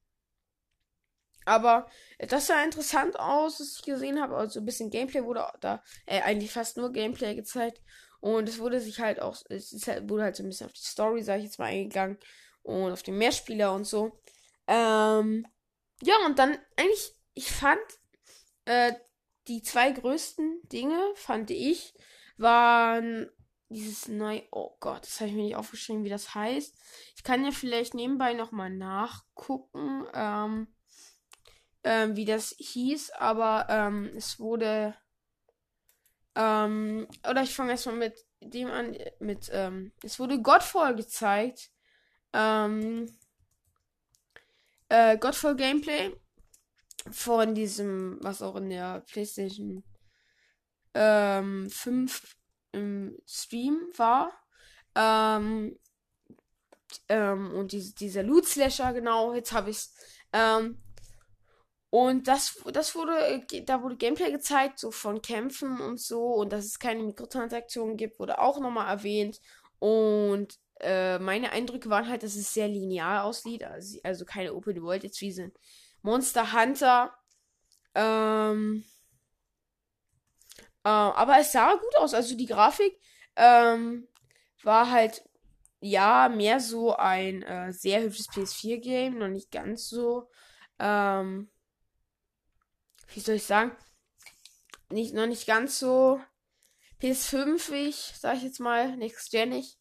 aber 1.44 1.88
das 2.18 2.46
sah 2.46 2.62
interessant 2.62 3.18
aus, 3.18 3.60
was 3.60 3.76
ich 3.76 3.82
gesehen 3.82 4.20
habe. 4.20 4.36
Also 4.36 4.60
ein 4.60 4.64
bisschen 4.64 4.90
Gameplay 4.90 5.24
wurde 5.24 5.46
da, 5.60 5.82
äh, 6.06 6.20
eigentlich 6.22 6.52
fast 6.52 6.76
nur 6.76 6.92
Gameplay 6.92 7.34
gezeigt. 7.34 7.80
Und 8.20 8.48
es 8.48 8.58
wurde 8.58 8.80
sich 8.80 9.00
halt 9.00 9.20
auch, 9.20 9.36
es 9.48 9.86
halt, 9.86 10.08
wurde 10.08 10.22
halt 10.22 10.36
so 10.36 10.42
ein 10.42 10.48
bisschen 10.48 10.66
auf 10.66 10.72
die 10.72 10.84
Story, 10.84 11.22
sag 11.22 11.38
ich 11.38 11.44
jetzt 11.44 11.58
mal, 11.58 11.66
eingegangen. 11.66 12.18
Und 12.62 12.92
auf 12.92 13.02
den 13.02 13.18
Mehrspieler 13.18 13.72
und 13.72 13.84
so. 13.84 14.20
Ähm, 14.68 15.46
ja, 16.02 16.14
und 16.26 16.38
dann 16.38 16.56
eigentlich, 16.76 17.16
ich 17.34 17.50
fand, 17.50 17.80
äh, 18.64 18.92
die 19.48 19.62
zwei 19.62 19.90
größten 19.90 20.60
Dinge, 20.68 21.00
fand 21.16 21.50
ich, 21.50 21.94
waren 22.36 23.28
dieses 23.68 24.08
neue, 24.08 24.42
oh 24.52 24.76
Gott, 24.80 25.04
das 25.04 25.20
habe 25.20 25.30
ich 25.30 25.36
mir 25.36 25.44
nicht 25.44 25.56
aufgeschrieben, 25.56 26.04
wie 26.04 26.10
das 26.10 26.34
heißt. 26.34 26.76
Ich 27.16 27.24
kann 27.24 27.44
ja 27.44 27.50
vielleicht 27.50 27.94
nebenbei 27.94 28.34
nochmal 28.34 28.70
nachgucken, 28.70 30.06
ähm, 30.14 30.68
ähm, 31.84 32.16
wie 32.16 32.24
das 32.24 32.54
hieß, 32.58 33.10
aber 33.10 33.66
ähm, 33.68 34.10
es 34.16 34.38
wurde, 34.38 34.94
ähm, 36.34 37.08
oder 37.28 37.42
ich 37.42 37.54
fange 37.54 37.72
erstmal 37.72 37.96
mit 37.96 38.24
dem 38.40 38.70
an, 38.70 38.96
mit, 39.20 39.50
ähm, 39.52 39.92
es 40.02 40.18
wurde 40.18 40.40
Godfall 40.40 40.94
gezeigt, 40.94 41.70
ähm, 42.32 43.06
äh, 44.88 45.18
Godfall 45.18 45.56
Gameplay 45.56 46.14
von 47.10 47.54
diesem, 47.54 48.18
was 48.22 48.42
auch 48.42 48.56
in 48.56 48.70
der 48.70 49.00
PlayStation 49.00 49.82
ähm, 50.94 51.68
5 51.70 52.36
im 52.72 53.18
Stream 53.26 53.78
war. 53.96 54.32
Ähm, 54.94 55.78
ähm, 57.08 57.52
und 57.54 57.72
die, 57.72 57.94
dieser 57.94 58.22
Loot 58.22 58.46
Slasher, 58.46 58.92
genau, 58.92 59.34
jetzt 59.34 59.52
habe 59.52 59.70
ich's. 59.70 59.94
Ähm, 60.32 60.81
und 61.92 62.26
das, 62.26 62.58
das 62.72 62.94
wurde, 62.94 63.44
da 63.66 63.82
wurde 63.82 63.98
Gameplay 63.98 64.32
gezeigt, 64.32 64.78
so 64.78 64.90
von 64.90 65.20
Kämpfen 65.20 65.78
und 65.78 66.00
so, 66.00 66.24
und 66.36 66.50
dass 66.50 66.64
es 66.64 66.78
keine 66.78 67.02
Mikrotransaktionen 67.02 67.98
gibt, 67.98 68.18
wurde 68.18 68.38
auch 68.38 68.58
nochmal 68.58 68.88
erwähnt. 68.88 69.42
Und 69.78 70.58
äh, 70.80 71.18
meine 71.18 71.52
Eindrücke 71.52 71.90
waren 71.90 72.08
halt, 72.08 72.22
dass 72.22 72.34
es 72.34 72.54
sehr 72.54 72.66
linear 72.66 73.24
aussieht, 73.24 73.64
also, 73.64 73.98
also 74.04 74.24
keine 74.24 74.54
Open 74.54 74.80
World, 74.82 75.04
jetzt 75.04 75.20
wie 75.20 75.32
sind 75.32 75.54
Monster 76.00 76.54
Hunter. 76.54 77.14
Ähm, 77.94 78.84
äh, 80.84 80.88
aber 80.88 81.40
es 81.40 81.52
sah 81.52 81.74
gut 81.74 81.96
aus, 81.98 82.14
also 82.14 82.34
die 82.34 82.46
Grafik 82.46 82.98
ähm, 83.36 84.08
war 84.62 84.90
halt 84.90 85.22
ja 85.80 86.30
mehr 86.30 86.58
so 86.58 86.96
ein 86.96 87.42
äh, 87.42 87.70
sehr 87.70 88.00
hübsches 88.00 88.30
PS4-Game, 88.30 89.18
noch 89.18 89.28
nicht 89.28 89.50
ganz 89.50 89.90
so. 89.90 90.30
Ähm, 90.78 91.51
wie 93.14 93.20
soll 93.20 93.36
ich 93.36 93.44
sagen, 93.44 93.72
nicht, 94.90 95.14
noch 95.14 95.26
nicht 95.26 95.46
ganz 95.46 95.78
so 95.78 96.20
PS5-ig, 97.00 98.14
sag 98.18 98.36
ich 98.36 98.42
jetzt 98.42 98.60
mal, 98.60 98.96
next-genig. 98.96 99.78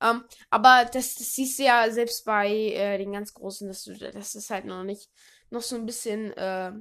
Ähm, 0.00 0.24
aber 0.50 0.84
das, 0.84 1.14
das 1.14 1.34
siehst 1.34 1.58
du 1.58 1.64
ja 1.64 1.90
selbst 1.90 2.24
bei 2.24 2.48
äh, 2.48 2.98
den 2.98 3.12
ganz 3.12 3.34
großen, 3.34 3.66
dass 3.66 3.84
du, 3.84 3.96
dass 3.96 4.32
das 4.32 4.50
halt 4.50 4.64
noch 4.64 4.84
nicht, 4.84 5.10
noch 5.50 5.62
so 5.62 5.76
ein 5.76 5.86
bisschen 5.86 6.32
äh, 6.34 6.72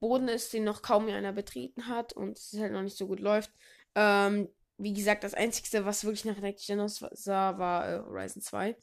Boden 0.00 0.28
ist, 0.28 0.52
den 0.52 0.64
noch 0.64 0.82
kaum 0.82 1.08
einer 1.08 1.32
betreten 1.32 1.88
hat 1.88 2.12
und 2.12 2.38
es 2.38 2.54
halt 2.58 2.72
noch 2.72 2.82
nicht 2.82 2.96
so 2.96 3.06
gut 3.06 3.20
läuft. 3.20 3.50
Ähm, 3.94 4.48
wie 4.76 4.92
gesagt, 4.92 5.24
das 5.24 5.34
Einzige, 5.34 5.84
was 5.84 6.04
wirklich 6.04 6.24
nach 6.24 6.38
Next 6.38 6.66
Gen 6.66 6.86
sah, 6.88 7.58
war 7.58 7.88
äh, 7.88 7.98
Horizon 8.00 8.42
2. 8.42 8.76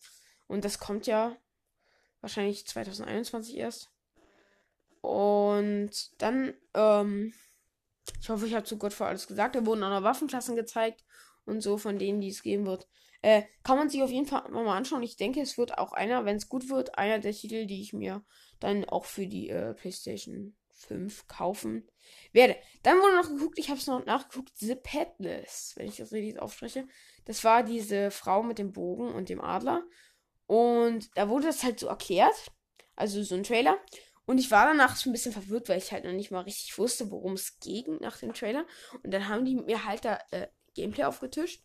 Und 0.47 0.65
das 0.65 0.79
kommt 0.79 1.07
ja 1.07 1.35
wahrscheinlich 2.21 2.65
2021 2.67 3.57
erst. 3.57 3.89
Und 5.01 6.21
dann, 6.21 6.53
ähm, 6.73 7.33
ich 8.21 8.29
hoffe, 8.29 8.47
ich 8.47 8.53
habe 8.53 8.65
zu 8.65 8.77
Gott 8.77 8.93
vor 8.93 9.07
alles 9.07 9.27
gesagt. 9.27 9.55
Da 9.55 9.65
wurden 9.65 9.83
auch 9.83 9.89
noch 9.89 10.03
Waffenklassen 10.03 10.55
gezeigt 10.55 11.03
und 11.45 11.61
so, 11.61 11.77
von 11.77 11.97
denen, 11.99 12.21
die 12.21 12.29
es 12.29 12.43
geben 12.43 12.65
wird. 12.65 12.87
Äh, 13.21 13.43
kann 13.63 13.77
man 13.77 13.89
sich 13.89 14.01
auf 14.01 14.09
jeden 14.09 14.25
Fall 14.25 14.49
mal 14.49 14.75
anschauen. 14.75 15.03
Ich 15.03 15.15
denke, 15.15 15.41
es 15.41 15.57
wird 15.57 15.77
auch 15.77 15.93
einer, 15.93 16.25
wenn 16.25 16.37
es 16.37 16.49
gut 16.49 16.69
wird, 16.69 16.97
einer 16.97 17.19
der 17.19 17.33
Titel, 17.33 17.65
die 17.65 17.81
ich 17.81 17.93
mir 17.93 18.23
dann 18.59 18.85
auch 18.85 19.05
für 19.05 19.27
die 19.27 19.49
äh, 19.49 19.73
PlayStation 19.73 20.55
5 20.69 21.27
kaufen 21.27 21.87
werde. 22.31 22.55
Dann 22.83 22.97
wurde 22.97 23.15
noch 23.15 23.29
geguckt, 23.29 23.59
ich 23.59 23.69
habe 23.69 23.79
es 23.79 23.87
noch 23.87 24.05
nachgeguckt, 24.05 24.51
The 24.55 24.75
Petless, 24.75 25.73
wenn 25.75 25.87
ich 25.87 25.97
das 25.97 26.11
richtig 26.11 26.39
aufspreche. 26.39 26.87
Das 27.25 27.43
war 27.43 27.63
diese 27.63 28.09
Frau 28.11 28.41
mit 28.43 28.57
dem 28.57 28.73
Bogen 28.73 29.13
und 29.13 29.29
dem 29.29 29.41
Adler. 29.41 29.83
Und 30.47 31.15
da 31.15 31.29
wurde 31.29 31.47
das 31.47 31.63
halt 31.63 31.79
so 31.79 31.87
erklärt. 31.87 32.51
Also 32.95 33.21
so 33.23 33.35
ein 33.35 33.43
Trailer. 33.43 33.77
Und 34.25 34.37
ich 34.37 34.51
war 34.51 34.65
danach 34.65 34.97
schon 34.97 35.11
ein 35.11 35.13
bisschen 35.13 35.33
verwirrt, 35.33 35.67
weil 35.67 35.77
ich 35.77 35.91
halt 35.91 36.05
noch 36.05 36.11
nicht 36.11 36.31
mal 36.31 36.41
richtig 36.41 36.77
wusste, 36.77 37.09
worum 37.11 37.33
es 37.33 37.59
ging 37.59 37.97
nach 38.01 38.17
dem 38.17 38.33
Trailer. 38.33 38.65
Und 39.03 39.11
dann 39.11 39.27
haben 39.27 39.45
die 39.45 39.55
mir 39.55 39.85
halt 39.85 40.05
da 40.05 40.19
äh, 40.31 40.47
Gameplay 40.75 41.03
aufgetischt. 41.03 41.63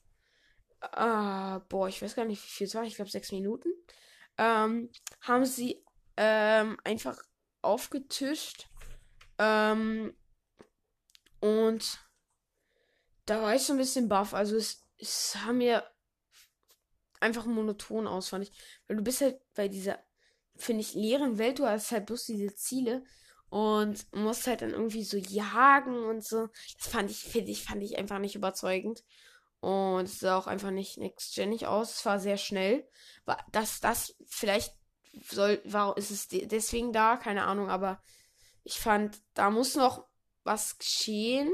Äh, 0.80 1.60
boah, 1.68 1.88
ich 1.88 2.00
weiß 2.00 2.16
gar 2.16 2.24
nicht, 2.24 2.42
wie 2.42 2.48
viel 2.48 2.66
es 2.66 2.74
war. 2.74 2.84
Ich 2.84 2.96
glaube, 2.96 3.10
sechs 3.10 3.32
Minuten. 3.32 3.68
Ähm, 4.38 4.90
haben 5.20 5.44
sie 5.44 5.84
ähm, 6.16 6.78
einfach 6.84 7.18
aufgetischt. 7.62 8.68
Ähm, 9.38 10.16
und 11.40 12.00
da 13.26 13.42
war 13.42 13.54
ich 13.54 13.62
so 13.62 13.74
ein 13.74 13.78
bisschen 13.78 14.08
baff. 14.08 14.34
Also 14.34 14.56
es, 14.56 14.82
es 14.98 15.32
sah 15.32 15.52
mir 15.52 15.84
einfach 17.20 17.46
monoton 17.46 18.06
aus, 18.06 18.28
fand 18.28 18.48
ich. 18.48 18.52
Weil 18.86 18.96
du 18.96 19.02
bist 19.02 19.20
halt 19.20 19.40
bei 19.54 19.68
dieser 19.68 19.98
finde 20.56 20.80
ich, 20.80 20.94
leeren 20.94 21.38
Welt, 21.38 21.58
du 21.58 21.66
hast 21.66 21.92
halt 21.92 22.06
bloß 22.06 22.26
diese 22.26 22.54
Ziele 22.54 23.04
und 23.48 24.12
musst 24.12 24.46
halt 24.46 24.62
dann 24.62 24.70
irgendwie 24.70 25.04
so 25.04 25.16
jagen 25.16 26.04
und 26.04 26.24
so. 26.24 26.48
Das 26.78 26.88
fand 26.88 27.10
ich, 27.10 27.24
finde 27.24 27.50
ich, 27.50 27.64
fand 27.64 27.82
ich 27.82 27.98
einfach 27.98 28.18
nicht 28.18 28.34
überzeugend. 28.34 29.04
Und 29.60 30.04
es 30.04 30.18
sah 30.20 30.36
auch 30.36 30.46
einfach 30.46 30.70
nicht 30.70 30.98
next-genig 30.98 31.66
aus. 31.66 31.96
Es 31.96 32.06
war 32.06 32.20
sehr 32.20 32.36
schnell. 32.36 32.86
War 33.24 33.44
das, 33.52 33.80
das 33.80 34.14
vielleicht 34.26 34.74
soll, 35.30 35.60
war, 35.64 35.96
ist 35.96 36.10
es 36.10 36.28
deswegen 36.28 36.92
da, 36.92 37.16
keine 37.16 37.44
Ahnung, 37.44 37.70
aber 37.70 38.02
ich 38.64 38.78
fand, 38.78 39.18
da 39.34 39.50
muss 39.50 39.74
noch 39.74 40.06
was 40.44 40.78
geschehen, 40.78 41.52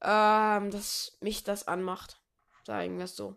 ähm, 0.00 0.70
dass 0.70 1.16
mich 1.20 1.44
das 1.44 1.66
anmacht. 1.66 2.20
Sagen 2.64 2.98
wir 2.98 3.04
es 3.04 3.16
so. 3.16 3.36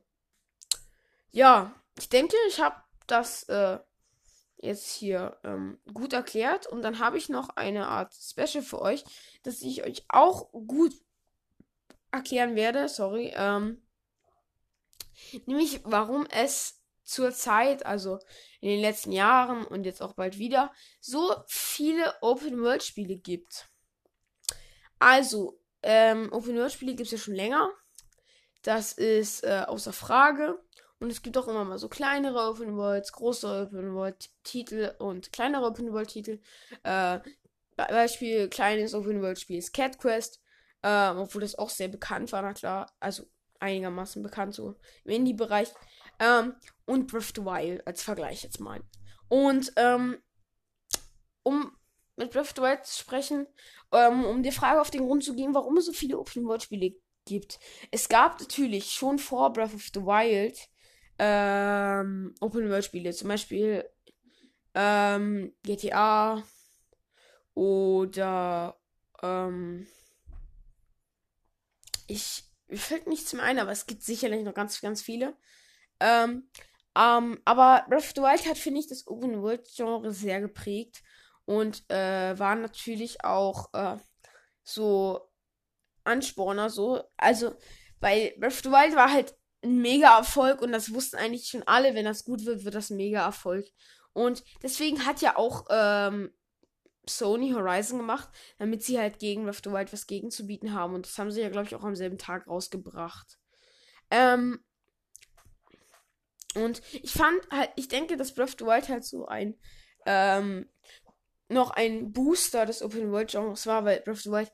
Ja, 1.31 1.73
ich 1.97 2.09
denke, 2.09 2.35
ich 2.47 2.61
habe 2.61 2.75
das 3.07 3.43
äh, 3.43 3.79
jetzt 4.57 4.87
hier 4.87 5.39
ähm, 5.43 5.79
gut 5.93 6.13
erklärt. 6.13 6.67
Und 6.67 6.81
dann 6.81 6.99
habe 6.99 7.17
ich 7.17 7.29
noch 7.29 7.49
eine 7.49 7.87
Art 7.87 8.13
Special 8.13 8.63
für 8.63 8.81
euch, 8.81 9.03
das 9.43 9.61
ich 9.61 9.83
euch 9.83 10.05
auch 10.09 10.51
gut 10.51 10.93
erklären 12.11 12.55
werde. 12.55 12.89
Sorry. 12.89 13.33
Ähm, 13.35 13.81
nämlich, 15.45 15.81
warum 15.83 16.25
es 16.27 16.81
zur 17.03 17.31
Zeit, 17.31 17.85
also 17.85 18.19
in 18.59 18.69
den 18.69 18.81
letzten 18.81 19.11
Jahren 19.11 19.65
und 19.65 19.85
jetzt 19.85 20.01
auch 20.01 20.13
bald 20.13 20.37
wieder, 20.37 20.73
so 20.99 21.35
viele 21.47 22.15
Open-World-Spiele 22.21 23.17
gibt. 23.17 23.69
Also, 24.99 25.61
ähm, 25.83 26.31
Open-World-Spiele 26.33 26.95
gibt 26.95 27.07
es 27.07 27.11
ja 27.11 27.17
schon 27.17 27.35
länger. 27.35 27.71
Das 28.63 28.91
ist 28.91 29.43
äh, 29.43 29.63
außer 29.65 29.93
Frage. 29.93 30.59
Und 30.99 31.11
es 31.11 31.21
gibt 31.21 31.37
auch 31.37 31.47
immer 31.47 31.63
mal 31.63 31.77
so 31.77 31.89
kleinere 31.89 32.49
Open 32.49 32.75
Worlds, 32.75 33.11
große 33.11 33.67
Open 33.67 33.93
World 33.93 34.29
Titel 34.43 34.93
und 34.97 35.31
kleinere 35.31 35.65
Open 35.65 35.93
World 35.93 36.09
Titel. 36.09 36.39
Äh, 36.83 37.19
Beispiel 37.75 38.49
kleines 38.49 38.95
Open 38.95 39.21
World 39.21 39.39
Spiel 39.39 39.59
ist 39.59 39.73
Cat 39.73 39.99
Quest, 39.99 40.41
äh, 40.81 41.09
obwohl 41.09 41.41
das 41.41 41.55
auch 41.55 41.69
sehr 41.69 41.87
bekannt 41.87 42.31
war, 42.31 42.41
na 42.41 42.53
klar, 42.53 42.91
also 42.99 43.23
einigermaßen 43.59 44.23
bekannt 44.23 44.55
so 44.55 44.75
im 45.03 45.11
Indie-Bereich. 45.11 45.69
Ähm, 46.19 46.55
und 46.85 47.07
Breath 47.07 47.21
of 47.21 47.33
the 47.35 47.45
Wild 47.45 47.85
als 47.85 48.01
Vergleich 48.01 48.43
jetzt 48.43 48.59
mal. 48.59 48.81
Und 49.29 49.71
ähm, 49.75 50.17
um 51.43 51.77
mit 52.15 52.31
Breath 52.31 52.45
of 52.45 52.53
the 52.55 52.61
Wild 52.63 52.85
zu 52.85 52.99
sprechen, 52.99 53.45
ähm, 53.91 54.25
um 54.25 54.41
die 54.41 54.51
Frage 54.51 54.81
auf 54.81 54.89
den 54.89 55.05
Grund 55.05 55.23
zu 55.23 55.35
gehen, 55.35 55.53
warum 55.53 55.77
es 55.77 55.85
so 55.85 55.93
viele 55.93 56.17
Open 56.17 56.47
World 56.47 56.63
Spiele 56.63 56.95
gibt. 57.25 57.59
Es 57.91 58.09
gab 58.09 58.39
natürlich 58.39 58.91
schon 58.91 59.19
vor 59.19 59.53
Breath 59.53 59.75
of 59.75 59.89
the 59.93 60.01
Wild 60.01 60.57
ähm, 61.19 62.35
Open 62.39 62.69
World 62.69 62.85
Spiele, 62.85 63.11
zum 63.11 63.29
Beispiel 63.29 63.87
ähm, 64.73 65.53
GTA 65.63 66.43
oder 67.53 68.79
ähm, 69.23 69.87
ich 72.07 72.43
fällt 72.69 73.07
nichts 73.07 73.33
mehr 73.33 73.43
ein, 73.43 73.59
aber 73.59 73.71
es 73.71 73.85
gibt 73.85 74.03
sicherlich 74.03 74.43
noch 74.43 74.53
ganz, 74.53 74.79
ganz 74.81 75.01
viele. 75.01 75.35
Ähm, 75.99 76.49
ähm, 76.95 77.41
aber 77.45 77.85
Breath 77.89 78.03
of 78.03 78.13
the 78.15 78.21
Wild 78.21 78.45
hat, 78.47 78.57
finde 78.57 78.79
ich, 78.79 78.87
das 78.87 79.07
Open 79.07 79.41
World 79.41 79.67
Genre 79.75 80.11
sehr 80.11 80.41
geprägt 80.41 81.03
und 81.45 81.89
äh, 81.89 82.37
war 82.37 82.55
natürlich 82.55 83.23
auch 83.23 83.73
äh, 83.73 83.97
so 84.63 85.29
Ansporner, 86.03 86.69
so. 86.69 87.03
Also, 87.17 87.55
weil 87.99 88.33
Breath 88.37 88.53
of 88.53 88.61
the 88.63 88.71
Wild 88.71 88.95
war 88.95 89.11
halt 89.11 89.35
ein 89.67 89.81
Mega-Erfolg 89.81 90.61
und 90.61 90.71
das 90.71 90.93
wussten 90.93 91.17
eigentlich 91.17 91.47
schon 91.47 91.63
alle, 91.63 91.95
wenn 91.95 92.05
das 92.05 92.25
gut 92.25 92.45
wird, 92.45 92.65
wird 92.65 92.75
das 92.75 92.89
ein 92.89 92.97
Mega-Erfolg. 92.97 93.65
Und 94.13 94.43
deswegen 94.63 95.05
hat 95.05 95.21
ja 95.21 95.35
auch 95.35 95.65
ähm, 95.69 96.31
Sony 97.09 97.51
Horizon 97.51 97.99
gemacht, 97.99 98.29
damit 98.57 98.83
sie 98.83 98.99
halt 98.99 99.19
gegen 99.19 99.47
of 99.49 99.61
the 99.63 99.71
Wild 99.71 99.91
was 99.93 100.07
gegenzubieten 100.07 100.73
haben. 100.73 100.93
Und 100.93 101.05
das 101.05 101.17
haben 101.17 101.31
sie 101.31 101.41
ja, 101.41 101.49
glaube 101.49 101.67
ich, 101.67 101.75
auch 101.75 101.83
am 101.83 101.95
selben 101.95 102.17
Tag 102.17 102.47
rausgebracht. 102.47 103.37
Ähm, 104.09 104.63
und 106.55 106.81
ich 106.93 107.11
fand 107.11 107.39
halt, 107.51 107.71
ich 107.75 107.87
denke, 107.87 108.17
dass 108.17 108.33
Breath 108.33 108.49
of 108.49 108.55
the 108.59 108.65
Wild 108.65 108.89
halt 108.89 109.05
so 109.05 109.27
ein, 109.27 109.55
ähm, 110.05 110.69
noch 111.49 111.71
ein 111.71 112.11
Booster 112.11 112.65
des 112.65 112.81
Open 112.81 113.11
World 113.11 113.31
Genres 113.31 113.67
war, 113.67 113.85
weil 113.85 114.01
Breath 114.01 114.15
of 114.15 114.21
the 114.21 114.31
Wild 114.31 114.51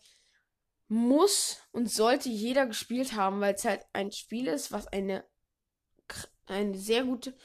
muss 0.87 1.61
und 1.71 1.89
sollte 1.89 2.29
jeder 2.29 2.65
gespielt 2.65 3.13
haben, 3.13 3.41
weil 3.41 3.55
es 3.55 3.65
halt 3.65 3.85
ein 3.93 4.11
Spiel 4.11 4.47
ist, 4.47 4.71
was 4.71 4.87
eine, 4.87 5.25
eine 6.45 6.77
sehr 6.77 7.03
gute 7.03 7.35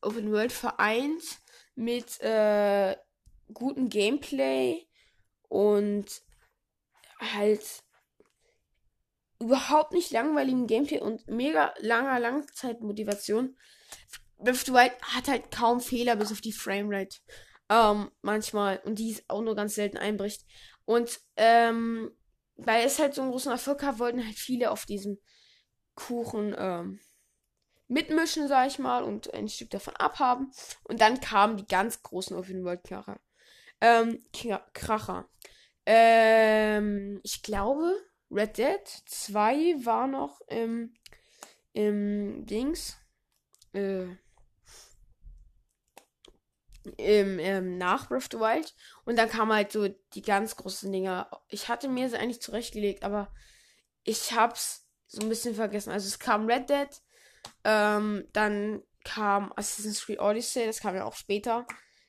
Open 0.00 0.30
World 0.32 0.52
vereint 0.52 1.22
mit 1.74 2.20
äh, 2.20 2.96
gutem 3.52 3.88
Gameplay 3.88 4.86
und 5.48 6.06
halt 7.18 7.82
überhaupt 9.40 9.92
nicht 9.92 10.10
langweiligem 10.10 10.66
Gameplay 10.66 11.00
und 11.00 11.26
mega 11.28 11.74
langer 11.80 12.18
Langzeitmotivation. 12.18 13.56
Breath 14.38 14.68
of 14.68 14.76
hat 14.76 15.28
halt 15.28 15.50
kaum 15.50 15.80
Fehler, 15.80 16.16
bis 16.16 16.32
auf 16.32 16.40
die 16.40 16.52
Framerate. 16.52 17.18
Ähm, 17.68 18.10
manchmal. 18.22 18.80
Und 18.84 18.98
die 18.98 19.10
ist 19.10 19.24
auch 19.28 19.42
nur 19.42 19.54
ganz 19.56 19.74
selten 19.74 19.96
einbricht. 19.96 20.44
Und 20.84 21.20
ähm, 21.36 22.15
weil 22.56 22.86
es 22.86 22.98
halt 22.98 23.14
so 23.14 23.22
einen 23.22 23.30
großen 23.30 23.52
Erfolg 23.52 23.82
hat, 23.82 23.98
wollten 23.98 24.24
halt 24.24 24.36
viele 24.36 24.70
auf 24.70 24.86
diesem 24.86 25.18
Kuchen 25.94 26.54
ähm, 26.58 27.00
mitmischen, 27.88 28.48
sag 28.48 28.68
ich 28.68 28.78
mal, 28.78 29.02
und 29.04 29.32
ein 29.34 29.48
Stück 29.48 29.70
davon 29.70 29.96
abhaben. 29.96 30.50
Und 30.84 31.00
dann 31.00 31.20
kamen 31.20 31.56
die 31.56 31.66
ganz 31.66 32.02
großen 32.02 32.36
Open 32.36 32.64
World 32.64 32.84
Kracher. 32.84 33.20
Ähm, 33.80 34.24
Kracher. 34.72 35.28
Ähm, 35.84 37.20
ich 37.22 37.42
glaube, 37.42 37.94
Red 38.30 38.58
Dead 38.58 38.88
2 39.06 39.84
war 39.84 40.06
noch 40.06 40.40
im, 40.48 40.94
im 41.72 42.44
Dings. 42.46 42.96
Äh, 43.72 44.06
im, 46.96 47.38
ähm, 47.38 47.78
nach 47.78 48.10
the 48.10 48.38
Wild. 48.38 48.74
Und 49.04 49.16
dann 49.16 49.28
kamen 49.28 49.52
halt 49.52 49.72
so 49.72 49.88
die 50.14 50.22
ganz 50.22 50.56
großen 50.56 50.90
Dinger. 50.90 51.30
Ich 51.48 51.68
hatte 51.68 51.88
mir 51.88 52.08
sie 52.08 52.18
eigentlich 52.18 52.42
zurechtgelegt, 52.42 53.04
aber 53.04 53.32
ich 54.04 54.32
hab's 54.32 54.88
so 55.06 55.22
ein 55.22 55.28
bisschen 55.28 55.54
vergessen. 55.54 55.90
Also 55.90 56.06
es 56.08 56.18
kam 56.18 56.46
Red 56.46 56.70
Dead, 56.70 56.88
ähm, 57.64 58.26
dann 58.32 58.82
kam 59.04 59.52
Assassin's 59.56 60.04
Creed 60.04 60.20
Odyssey, 60.20 60.66
das 60.66 60.80
kam 60.80 60.94
ja 60.94 61.04
auch 61.04 61.14
später. 61.14 61.66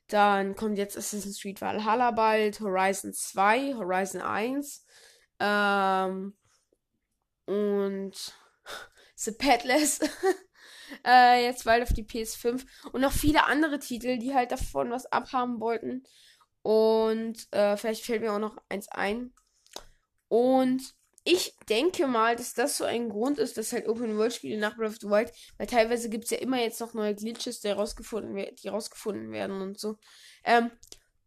Dann 0.07 0.55
kommt 0.55 0.77
jetzt 0.77 0.97
Assassin's 0.97 1.41
Creed 1.41 1.61
Valhalla 1.61 2.11
bald, 2.11 2.59
Horizon 2.59 3.13
2, 3.13 3.75
Horizon 3.75 4.21
1, 4.21 4.85
ähm, 5.39 6.35
und 7.45 8.35
The 9.15 9.31
Petless. 9.31 9.99
Äh, 11.05 11.45
jetzt 11.45 11.65
bald 11.65 11.83
auf 11.83 11.93
die 11.93 12.03
PS5. 12.03 12.65
Und 12.91 13.01
noch 13.01 13.11
viele 13.11 13.45
andere 13.45 13.79
Titel, 13.79 14.17
die 14.17 14.33
halt 14.33 14.51
davon 14.51 14.91
was 14.91 15.05
abhaben 15.07 15.59
wollten. 15.59 16.03
Und 16.61 17.47
äh, 17.51 17.77
vielleicht 17.77 18.05
fällt 18.05 18.21
mir 18.21 18.33
auch 18.33 18.39
noch 18.39 18.57
eins 18.69 18.87
ein. 18.89 19.33
Und 20.27 20.95
ich 21.23 21.57
denke 21.69 22.07
mal, 22.07 22.35
dass 22.35 22.53
das 22.53 22.77
so 22.77 22.85
ein 22.85 23.09
Grund 23.09 23.37
ist, 23.37 23.57
dass 23.57 23.73
halt 23.73 23.87
Open 23.87 24.17
World 24.17 24.33
Spiele 24.33 24.57
nach 24.57 24.77
Breath 24.77 24.91
of 24.91 24.97
the 25.01 25.09
Wild, 25.09 25.31
weil 25.57 25.67
teilweise 25.67 26.09
gibt 26.09 26.23
es 26.23 26.29
ja 26.29 26.37
immer 26.37 26.61
jetzt 26.61 26.79
noch 26.79 26.93
neue 26.93 27.15
Glitches, 27.15 27.59
die 27.59 27.67
rausgefunden, 27.67 28.55
die 28.55 28.67
rausgefunden 28.69 29.31
werden 29.31 29.61
und 29.61 29.77
so. 29.77 29.97
Ähm, 30.45 30.71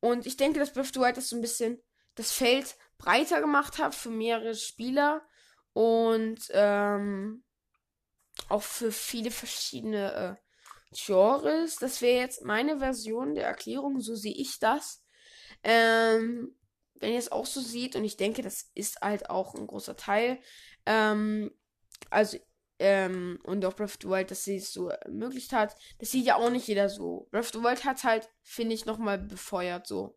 und 0.01 0.27
ich 0.27 0.39
denke, 0.39 0.59
dass 0.59 0.73
Breath 0.73 0.87
of 0.87 0.93
the 0.95 1.01
Wild 1.01 1.17
das 1.19 1.29
so 1.29 1.37
ein 1.37 1.43
bisschen 1.43 1.83
das 2.15 2.33
Feld 2.33 2.77
breiter 2.97 3.41
gemacht 3.41 3.79
hat 3.79 3.95
für 3.95 4.11
mehrere 4.11 4.55
Spieler. 4.55 5.23
Und 5.73 6.41
ähm, 6.53 7.45
auch 8.49 8.63
für 8.63 8.93
viele 8.93 9.31
verschiedene 9.31 10.39
äh, 10.39 10.51
Genres. 10.93 11.77
Das 11.77 12.01
wäre 12.01 12.21
jetzt 12.21 12.45
meine 12.45 12.79
Version 12.79 13.35
der 13.35 13.47
Erklärung, 13.47 14.01
so 14.01 14.15
sehe 14.15 14.35
ich 14.35 14.59
das. 14.59 15.05
Ähm, 15.63 16.57
wenn 16.95 17.13
ihr 17.13 17.19
es 17.19 17.33
auch 17.33 17.47
so 17.47 17.61
seht, 17.61 17.97
und 17.97 18.05
ich 18.05 18.17
denke, 18.17 18.43
das 18.43 18.71
ist 18.75 19.01
halt 19.01 19.31
auch 19.31 19.55
ein 19.55 19.67
großer 19.67 19.97
Teil. 19.97 20.39
Ähm, 20.87 21.51
also, 22.11 22.39
ähm, 22.79 23.39
und 23.45 23.65
auch 23.65 23.75
Breath 23.75 23.91
of 23.91 23.99
the 24.03 24.09
Wild, 24.09 24.31
dass 24.31 24.45
sie 24.45 24.57
es 24.57 24.73
so 24.73 24.89
ermöglicht 24.89 25.53
hat. 25.53 25.77
Das 25.99 26.11
sieht 26.11 26.27
ja 26.27 26.37
auch 26.37 26.51
nicht 26.51 26.67
jeder 26.67 26.89
so. 26.89 27.29
Breath 27.31 27.47
of 27.47 27.53
the 27.53 27.63
Wild 27.63 27.85
hat 27.85 28.05
halt, 28.05 28.29
finde 28.43 28.75
ich, 28.75 28.87
nochmal 28.87 29.19
befeuert, 29.19 29.87
so. 29.87 30.17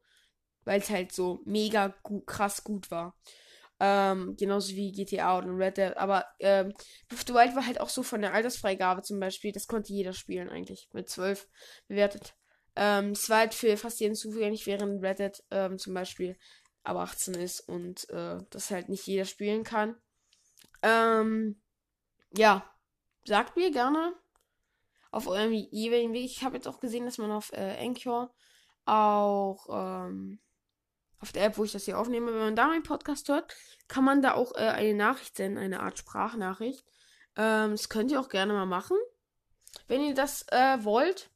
Weil 0.63 0.79
es 0.79 0.89
halt 0.89 1.11
so 1.11 1.41
mega 1.45 1.93
gut, 2.03 2.25
krass 2.25 2.63
gut 2.63 2.89
war. 2.89 3.17
Ähm, 3.79 4.35
genauso 4.37 4.73
wie 4.75 4.91
GTA 4.91 5.37
oder 5.37 5.49
Red 5.49 5.77
Dead. 5.77 5.97
Aber 5.97 6.25
ähm, 6.39 6.73
Breath 7.09 7.29
of 7.29 7.35
Wild 7.35 7.55
war 7.55 7.65
halt 7.65 7.81
auch 7.81 7.89
so 7.89 8.03
von 8.03 8.21
der 8.21 8.33
Altersfreigabe 8.33 9.01
zum 9.01 9.19
Beispiel. 9.19 9.51
Das 9.51 9.67
konnte 9.67 9.93
jeder 9.93 10.13
spielen 10.13 10.49
eigentlich. 10.49 10.89
Mit 10.93 11.09
12 11.09 11.47
bewertet. 11.87 12.35
Ähm, 12.75 13.11
es 13.11 13.29
war 13.29 13.39
halt 13.39 13.53
für 13.53 13.75
fast 13.77 13.99
jeden 13.99 14.15
zugänglich, 14.15 14.65
während 14.65 15.03
Red 15.03 15.19
Dead 15.19 15.43
ähm, 15.51 15.77
zum 15.77 15.93
Beispiel 15.93 16.37
ab 16.83 16.97
18 16.97 17.35
ist 17.35 17.61
und 17.61 18.09
äh, 18.09 18.37
das 18.49 18.71
halt 18.71 18.89
nicht 18.89 19.05
jeder 19.05 19.25
spielen 19.25 19.63
kann. 19.63 19.95
Ähm, 20.81 21.61
ja, 22.35 22.69
sagt 23.25 23.55
mir 23.55 23.71
gerne 23.71 24.13
auf 25.11 25.27
eurem 25.27 25.53
jeweiligen 25.53 26.13
Weg. 26.13 26.25
Ich 26.25 26.43
habe 26.43 26.55
jetzt 26.55 26.67
auch 26.67 26.79
gesehen, 26.79 27.05
dass 27.05 27.17
man 27.17 27.31
auf 27.31 27.53
äh, 27.53 27.77
Anchor 27.79 28.33
auch 28.85 29.67
ähm, 29.71 30.39
auf 31.23 31.31
der 31.31 31.45
App, 31.45 31.57
wo 31.57 31.63
ich 31.63 31.71
das 31.71 31.85
hier 31.85 31.97
aufnehme, 31.97 32.33
wenn 32.33 32.39
man 32.39 32.55
da 32.55 32.67
meinen 32.67 32.83
Podcast 32.83 33.29
hört, 33.29 33.55
kann 33.87 34.03
man 34.03 34.21
da 34.21 34.33
auch 34.33 34.53
äh, 34.55 34.67
eine 34.67 34.93
Nachricht 34.93 35.37
senden, 35.37 35.57
eine 35.57 35.79
Art 35.79 35.97
Sprachnachricht. 35.97 36.83
Ähm, 37.37 37.71
das 37.71 37.87
könnt 37.87 38.11
ihr 38.11 38.19
auch 38.19 38.27
gerne 38.27 38.51
mal 38.51 38.65
machen, 38.65 38.97
wenn 39.87 40.03
ihr 40.03 40.13
das 40.13 40.45
äh, 40.49 40.83
wollt. 40.83 41.31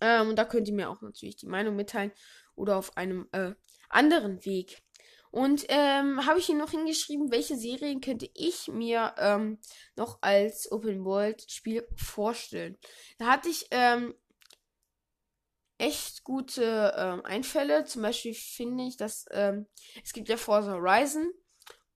Ähm, 0.00 0.30
und 0.30 0.36
da 0.36 0.44
könnt 0.44 0.66
ihr 0.66 0.74
mir 0.74 0.90
auch 0.90 1.00
natürlich 1.02 1.36
die 1.36 1.46
Meinung 1.46 1.76
mitteilen 1.76 2.10
oder 2.56 2.78
auf 2.78 2.96
einem 2.96 3.28
äh, 3.30 3.52
anderen 3.88 4.44
Weg. 4.44 4.82
Und 5.30 5.64
ähm, 5.68 6.26
habe 6.26 6.40
ich 6.40 6.46
hier 6.46 6.56
noch 6.56 6.72
hingeschrieben, 6.72 7.30
welche 7.30 7.56
Serien 7.56 8.00
könnte 8.00 8.28
ich 8.34 8.66
mir 8.66 9.14
ähm, 9.18 9.60
noch 9.94 10.18
als 10.20 10.70
Open 10.72 11.04
World 11.04 11.48
Spiel 11.48 11.86
vorstellen. 11.94 12.76
Da 13.18 13.26
hatte 13.26 13.48
ich 13.48 13.68
ähm, 13.70 14.16
echt 15.82 16.22
gute 16.22 16.94
ähm, 16.96 17.24
Einfälle. 17.24 17.84
Zum 17.84 18.02
Beispiel 18.02 18.34
finde 18.34 18.84
ich, 18.84 18.96
dass 18.96 19.26
ähm, 19.32 19.66
es 20.04 20.12
gibt 20.12 20.28
ja 20.28 20.36
Forza 20.36 20.72
Horizon 20.74 21.32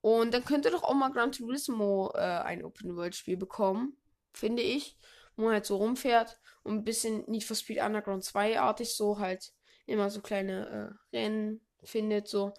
und 0.01 0.35
dann 0.35 0.45
könnte 0.45 0.71
doch 0.71 0.83
auch 0.83 0.95
mal 0.95 1.13
Gran 1.13 1.31
Turismo 1.31 2.13
äh, 2.15 2.19
ein 2.19 2.65
Open 2.65 2.97
World 2.97 3.15
Spiel 3.15 3.37
bekommen, 3.37 3.97
finde 4.33 4.63
ich, 4.63 4.99
wo 5.37 5.45
man 5.45 5.53
halt 5.53 5.67
so 5.67 5.77
rumfährt 5.77 6.41
und 6.65 6.75
ein 6.75 6.85
bisschen 6.85 7.25
Need 7.31 7.45
for 7.45 7.57
Speed 7.57 7.79
Underground 7.79 8.25
2 8.25 8.59
artig 8.59 8.97
so 8.97 9.21
halt 9.21 9.53
immer 9.87 10.11
so 10.11 10.21
kleine 10.21 10.99
äh, 11.13 11.17
Rennen 11.17 11.61
findet 11.85 12.27
so 12.27 12.53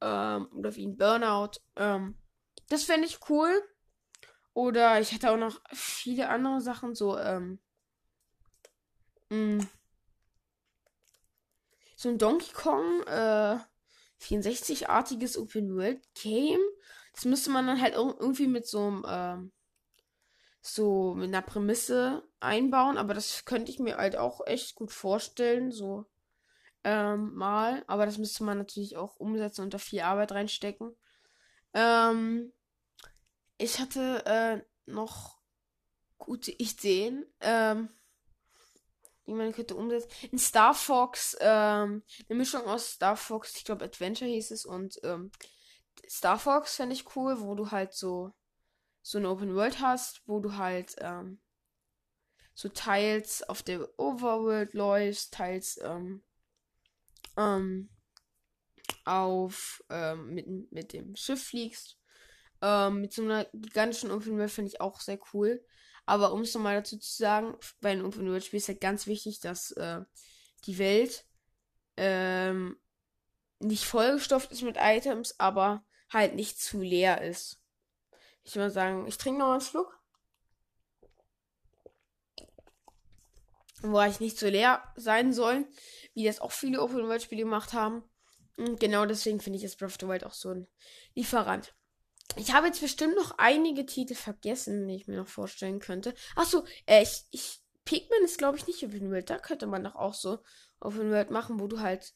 ähm, 0.00 0.48
oder 0.52 0.74
wie 0.74 0.86
ein 0.86 0.96
Burnout. 0.96 1.60
Ähm, 1.76 2.16
das 2.68 2.82
fände 2.82 3.06
ich 3.06 3.20
cool. 3.30 3.62
Oder 4.54 5.00
ich 5.00 5.12
hatte 5.12 5.30
auch 5.30 5.38
noch 5.38 5.60
viele 5.72 6.28
andere 6.28 6.60
Sachen, 6.60 6.94
so, 6.94 7.16
ähm, 7.18 7.58
mh, 9.30 9.36
mm, 9.36 9.68
so 12.02 12.08
ein 12.08 12.18
Donkey 12.18 12.52
Kong, 12.52 13.02
äh, 13.06 13.58
64-artiges 14.20 15.38
Open 15.38 15.76
World 15.76 16.02
Game. 16.14 16.60
Das 17.14 17.24
müsste 17.24 17.50
man 17.50 17.66
dann 17.68 17.80
halt 17.80 17.94
irgendwie 17.94 18.48
mit 18.48 18.66
so 18.66 18.80
einem, 18.80 19.04
ähm, 19.08 19.52
so 20.60 21.14
mit 21.14 21.28
einer 21.28 21.42
Prämisse 21.42 22.24
einbauen, 22.40 22.98
aber 22.98 23.14
das 23.14 23.44
könnte 23.44 23.70
ich 23.70 23.78
mir 23.78 23.98
halt 23.98 24.16
auch 24.16 24.44
echt 24.46 24.74
gut 24.74 24.90
vorstellen, 24.90 25.70
so 25.70 26.06
ähm, 26.82 27.34
mal. 27.34 27.84
Aber 27.86 28.04
das 28.04 28.18
müsste 28.18 28.42
man 28.42 28.58
natürlich 28.58 28.96
auch 28.96 29.16
umsetzen 29.16 29.62
und 29.62 29.72
da 29.72 29.78
viel 29.78 30.00
Arbeit 30.00 30.32
reinstecken. 30.32 30.96
Ähm, 31.72 32.52
ich 33.58 33.78
hatte 33.78 34.26
äh, 34.26 34.90
noch 34.90 35.40
gute 36.18 36.50
Ideen, 36.50 37.26
ähm, 37.40 37.90
die 39.38 39.44
man 39.44 39.52
könnte 39.52 39.74
umsetzen. 39.74 40.10
In 40.30 40.38
Star 40.38 40.74
Fox, 40.74 41.36
ähm, 41.40 42.02
eine 42.28 42.38
Mischung 42.38 42.62
aus 42.66 42.92
Star 42.92 43.16
Fox, 43.16 43.56
ich 43.56 43.64
glaube 43.64 43.84
Adventure 43.84 44.30
hieß 44.30 44.50
es, 44.50 44.64
und 44.64 44.98
ähm, 45.02 45.30
Star 46.08 46.38
Fox 46.38 46.76
fände 46.76 46.94
ich 46.94 47.16
cool, 47.16 47.40
wo 47.40 47.54
du 47.54 47.70
halt 47.70 47.92
so 47.92 48.32
so 49.02 49.18
eine 49.18 49.28
Open 49.28 49.54
World 49.54 49.80
hast, 49.80 50.22
wo 50.26 50.40
du 50.40 50.56
halt 50.56 50.94
ähm, 50.98 51.40
so 52.54 52.68
teils 52.68 53.42
auf 53.48 53.62
der 53.62 53.88
Overworld 53.98 54.74
läufst, 54.74 55.34
teils 55.34 55.78
ähm, 55.82 56.22
ähm, 57.36 57.90
auf 59.04 59.82
ähm, 59.90 60.34
mit, 60.34 60.72
mit 60.72 60.92
dem 60.92 61.16
Schiff 61.16 61.48
fliegst. 61.48 61.98
Ähm, 62.60 63.00
mit 63.00 63.12
so 63.12 63.22
einer 63.22 63.46
gigantischen 63.52 64.12
Open 64.12 64.38
World 64.38 64.50
finde 64.50 64.70
ich 64.70 64.80
auch 64.80 65.00
sehr 65.00 65.18
cool. 65.32 65.64
Aber 66.06 66.32
um 66.32 66.42
es 66.42 66.54
nochmal 66.54 66.76
dazu 66.76 66.98
zu 66.98 67.16
sagen, 67.16 67.56
bei 67.80 67.90
einem 67.90 68.06
Open 68.06 68.28
World 68.28 68.44
Spiel 68.44 68.58
ist 68.58 68.68
halt 68.68 68.80
ganz 68.80 69.06
wichtig, 69.06 69.40
dass 69.40 69.70
äh, 69.72 70.00
die 70.66 70.78
Welt 70.78 71.24
ähm, 71.96 72.76
nicht 73.60 73.84
vollgestopft 73.84 74.50
ist 74.50 74.62
mit 74.62 74.76
Items, 74.78 75.38
aber 75.38 75.84
halt 76.10 76.34
nicht 76.34 76.60
zu 76.60 76.80
leer 76.80 77.22
ist. 77.22 77.60
Ich 78.44 78.54
würde 78.54 78.66
mal 78.66 78.70
sagen, 78.70 79.06
ich 79.06 79.18
trinke 79.18 79.40
noch 79.40 79.52
einen 79.52 79.60
Schluck. 79.60 79.98
Wo 83.82 84.00
ich 84.02 84.20
nicht 84.20 84.38
so 84.38 84.46
leer 84.46 84.82
sein 84.96 85.32
soll, 85.32 85.66
wie 86.14 86.24
das 86.24 86.40
auch 86.40 86.52
viele 86.52 86.80
Open 86.80 87.08
World 87.08 87.22
Spiele 87.22 87.42
gemacht 87.42 87.72
haben. 87.72 88.04
Und 88.56 88.78
genau 88.78 89.06
deswegen 89.06 89.40
finde 89.40 89.56
ich 89.56 89.62
das 89.62 89.76
Breath 89.76 89.92
of 89.92 89.96
the 90.00 90.08
Wild 90.08 90.24
auch 90.24 90.34
so 90.34 90.50
ein 90.50 90.68
Lieferant. 91.14 91.74
Ich 92.36 92.52
habe 92.52 92.66
jetzt 92.66 92.80
bestimmt 92.80 93.14
noch 93.16 93.34
einige 93.38 93.84
Titel 93.84 94.14
vergessen, 94.14 94.88
die 94.88 94.96
ich 94.96 95.06
mir 95.06 95.16
noch 95.16 95.28
vorstellen 95.28 95.80
könnte. 95.80 96.14
Achso, 96.34 96.64
äh, 96.86 97.02
ich, 97.02 97.24
ich, 97.30 97.60
Pikmin 97.84 98.24
ist 98.24 98.38
glaube 98.38 98.56
ich 98.56 98.66
nicht 98.66 98.82
Open 98.84 99.10
World. 99.10 99.28
Da 99.28 99.38
könnte 99.38 99.66
man 99.66 99.84
doch 99.84 99.96
auch 99.96 100.14
so 100.14 100.38
Open 100.80 101.10
World 101.10 101.30
machen, 101.30 101.60
wo 101.60 101.66
du 101.66 101.80
halt. 101.80 102.14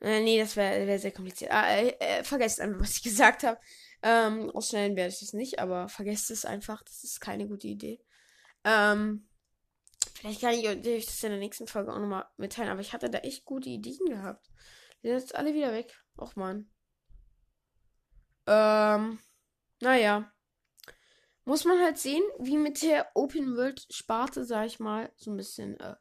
Äh, 0.00 0.20
nee, 0.20 0.38
das 0.38 0.56
wäre 0.56 0.86
wär 0.86 0.98
sehr 0.98 1.12
kompliziert. 1.12 1.52
Ah, 1.52 1.68
äh, 1.68 1.90
äh, 2.00 2.24
vergesst 2.24 2.60
einfach, 2.60 2.80
was 2.80 2.96
ich 2.96 3.02
gesagt 3.04 3.42
habe. 3.42 3.58
Ähm, 4.02 4.50
ausschneiden 4.50 4.96
werde 4.96 5.12
ich 5.12 5.20
das 5.20 5.32
nicht, 5.32 5.58
aber 5.58 5.88
vergesst 5.88 6.30
es 6.30 6.44
einfach. 6.44 6.82
Das 6.82 7.04
ist 7.04 7.20
keine 7.20 7.46
gute 7.48 7.68
Idee. 7.68 8.02
Ähm, 8.64 9.28
vielleicht 10.14 10.40
kann 10.40 10.54
ich 10.54 10.68
euch 10.68 11.06
das 11.06 11.22
in 11.22 11.30
der 11.30 11.38
nächsten 11.38 11.66
Folge 11.66 11.92
auch 11.92 11.98
nochmal 11.98 12.26
mitteilen, 12.36 12.70
aber 12.70 12.80
ich 12.80 12.92
hatte 12.92 13.10
da 13.10 13.18
echt 13.18 13.44
gute 13.44 13.68
Ideen 13.68 14.06
gehabt. 14.06 14.50
Die 15.02 15.08
sind 15.08 15.18
jetzt 15.18 15.34
alle 15.34 15.54
wieder 15.54 15.72
weg. 15.72 15.98
Och 16.18 16.36
man. 16.36 16.70
Ähm, 18.50 19.20
naja. 19.80 20.30
Muss 21.44 21.64
man 21.64 21.80
halt 21.80 21.98
sehen, 21.98 22.22
wie 22.38 22.58
mit 22.58 22.82
der 22.82 23.10
Open 23.14 23.56
World 23.56 23.86
Sparte, 23.90 24.44
sag 24.44 24.66
ich 24.66 24.78
mal, 24.78 25.10
so 25.16 25.30
ein 25.30 25.36
bisschen 25.36 25.78
äh, 25.80 25.94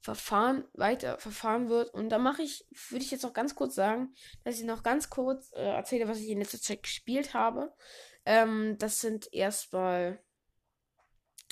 verfahren, 0.00 0.64
weiter 0.72 1.18
verfahren 1.18 1.68
wird. 1.68 1.92
Und 1.92 2.08
da 2.10 2.18
mache 2.18 2.42
ich, 2.42 2.66
würde 2.90 3.04
ich 3.04 3.10
jetzt 3.10 3.22
noch 3.22 3.34
ganz 3.34 3.54
kurz 3.54 3.74
sagen, 3.74 4.14
dass 4.44 4.58
ich 4.58 4.64
noch 4.64 4.82
ganz 4.82 5.10
kurz 5.10 5.52
äh, 5.52 5.62
erzähle, 5.62 6.08
was 6.08 6.18
ich 6.18 6.28
in 6.28 6.38
letzter 6.38 6.60
Zeit 6.60 6.82
gespielt 6.82 7.34
habe. 7.34 7.74
Ähm, 8.24 8.76
das 8.78 9.00
sind 9.00 9.32
erstmal 9.32 10.22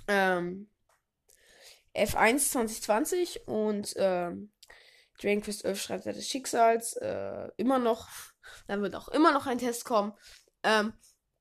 ähm, 0.09 0.71
F1 1.95 2.51
2020 2.51 3.47
und 3.47 3.93
ähm, 3.97 4.53
Dragon 5.21 5.43
Quest 5.43 5.65
11 5.65 5.81
schreibt 5.81 6.07
des 6.07 6.29
Schicksals. 6.29 6.95
Äh, 6.97 7.49
immer 7.57 7.79
noch. 7.79 8.32
Dann 8.67 8.83
wird 8.83 8.95
auch 8.95 9.09
immer 9.09 9.33
noch 9.33 9.47
ein 9.47 9.59
Test 9.59 9.85
kommen. 9.85 10.13
Ähm, 10.63 10.93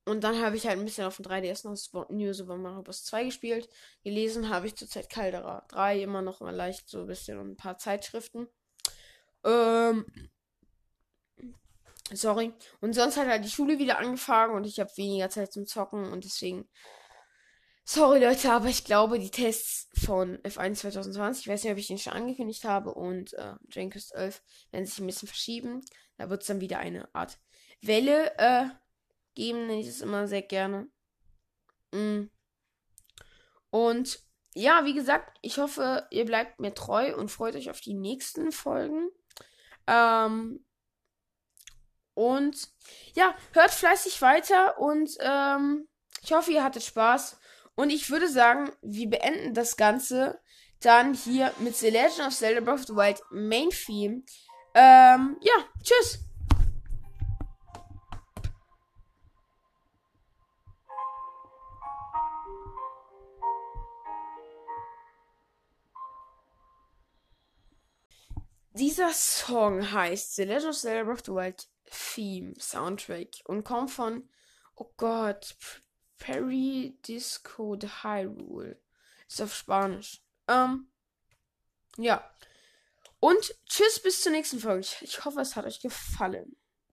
und 0.04 0.24
dann 0.24 0.40
habe 0.42 0.56
ich 0.56 0.66
halt 0.66 0.78
ein 0.78 0.84
bisschen 0.84 1.06
auf 1.06 1.16
dem 1.16 1.24
3DS 1.24 1.64
noch 1.64 2.08
New 2.10 2.32
Super 2.32 2.56
Mario 2.56 2.82
Bros. 2.82 3.04
2 3.04 3.24
gespielt. 3.24 3.68
Gelesen 4.02 4.48
habe 4.48 4.66
ich 4.66 4.74
zurzeit 4.74 5.08
Caldera 5.08 5.64
3 5.68 6.02
immer 6.02 6.22
noch 6.22 6.40
mal 6.40 6.54
leicht 6.54 6.88
so 6.88 7.00
ein 7.00 7.06
bisschen 7.06 7.38
und 7.38 7.52
ein 7.52 7.56
paar 7.56 7.78
Zeitschriften. 7.78 8.48
Ähm. 9.44 10.04
Sorry. 12.12 12.52
Und 12.80 12.94
sonst 12.94 13.16
hat 13.16 13.28
halt 13.28 13.44
die 13.44 13.50
Schule 13.50 13.78
wieder 13.78 13.98
angefangen 13.98 14.54
und 14.54 14.64
ich 14.64 14.80
habe 14.80 14.90
weniger 14.96 15.30
Zeit 15.30 15.52
zum 15.52 15.66
Zocken 15.66 16.10
und 16.12 16.24
deswegen. 16.24 16.68
Sorry 17.84 18.24
Leute, 18.24 18.52
aber 18.52 18.68
ich 18.68 18.84
glaube, 18.84 19.18
die 19.18 19.30
Tests 19.30 19.88
von 20.04 20.38
F1 20.38 20.76
2020, 20.76 21.44
ich 21.44 21.52
weiß 21.52 21.64
nicht, 21.64 21.72
ob 21.72 21.78
ich 21.78 21.88
den 21.88 21.98
schon 21.98 22.12
angekündigt 22.12 22.64
habe, 22.64 22.94
und 22.94 23.34
äh, 23.34 23.88
Quest 23.88 24.14
11 24.14 24.40
werden 24.70 24.86
sich 24.86 24.98
ein 24.98 25.06
bisschen 25.06 25.28
verschieben. 25.28 25.80
Da 26.16 26.30
wird 26.30 26.42
es 26.42 26.46
dann 26.46 26.60
wieder 26.60 26.78
eine 26.78 27.12
Art 27.12 27.38
Welle 27.80 28.38
äh, 28.38 28.66
geben, 29.34 29.66
nenne 29.66 29.80
ich 29.80 29.88
es 29.88 30.00
immer 30.00 30.28
sehr 30.28 30.42
gerne. 30.42 30.88
Mm. 31.90 32.26
Und 33.70 34.20
ja, 34.54 34.84
wie 34.84 34.94
gesagt, 34.94 35.38
ich 35.42 35.58
hoffe, 35.58 36.06
ihr 36.10 36.24
bleibt 36.24 36.60
mir 36.60 36.74
treu 36.74 37.16
und 37.16 37.30
freut 37.30 37.56
euch 37.56 37.70
auf 37.70 37.80
die 37.80 37.94
nächsten 37.94 38.52
Folgen. 38.52 39.08
Ähm, 39.88 40.64
und 42.14 42.68
ja, 43.14 43.34
hört 43.52 43.70
fleißig 43.70 44.20
weiter 44.20 44.78
und 44.78 45.16
ähm, 45.20 45.88
ich 46.22 46.32
hoffe, 46.32 46.52
ihr 46.52 46.62
hattet 46.62 46.84
Spaß. 46.84 47.38
Und 47.74 47.90
ich 47.90 48.10
würde 48.10 48.28
sagen, 48.28 48.70
wir 48.82 49.08
beenden 49.08 49.54
das 49.54 49.76
Ganze 49.76 50.40
dann 50.80 51.14
hier 51.14 51.52
mit 51.58 51.76
The 51.76 51.90
Legend 51.90 52.26
of 52.26 52.34
Zelda 52.34 52.60
Breath 52.60 52.80
of 52.80 52.86
the 52.86 52.96
Wild 52.96 53.22
Main 53.30 53.70
Theme. 53.70 54.22
Ähm, 54.74 55.36
ja, 55.40 55.64
tschüss. 55.82 56.18
Dieser 68.74 69.12
Song 69.12 69.92
heißt 69.92 70.34
The 70.34 70.44
Legend 70.44 70.70
of 70.70 70.76
Zelda 70.76 71.04
Breath 71.04 71.20
of 71.20 71.24
the 71.26 71.32
Wild 71.32 71.68
Theme 72.14 72.54
Soundtrack 72.58 73.28
und 73.44 73.64
kommt 73.64 73.90
von, 73.90 74.28
oh 74.76 74.90
Gott, 74.96 75.56
Perry 76.22 76.96
Disco 77.04 77.74
de 77.74 77.90
Hyrule. 77.90 78.80
Ist 79.26 79.42
auf 79.42 79.52
Spanisch. 79.52 80.22
Ähm, 80.46 80.86
ja. 81.96 82.24
Und 83.18 83.56
tschüss 83.68 84.00
bis 84.00 84.22
zur 84.22 84.30
nächsten 84.30 84.60
Folge. 84.60 84.86
Ich 85.00 85.24
hoffe, 85.24 85.40
es 85.40 85.56
hat 85.56 85.64
euch 85.64 85.80
gefallen. 85.80 86.56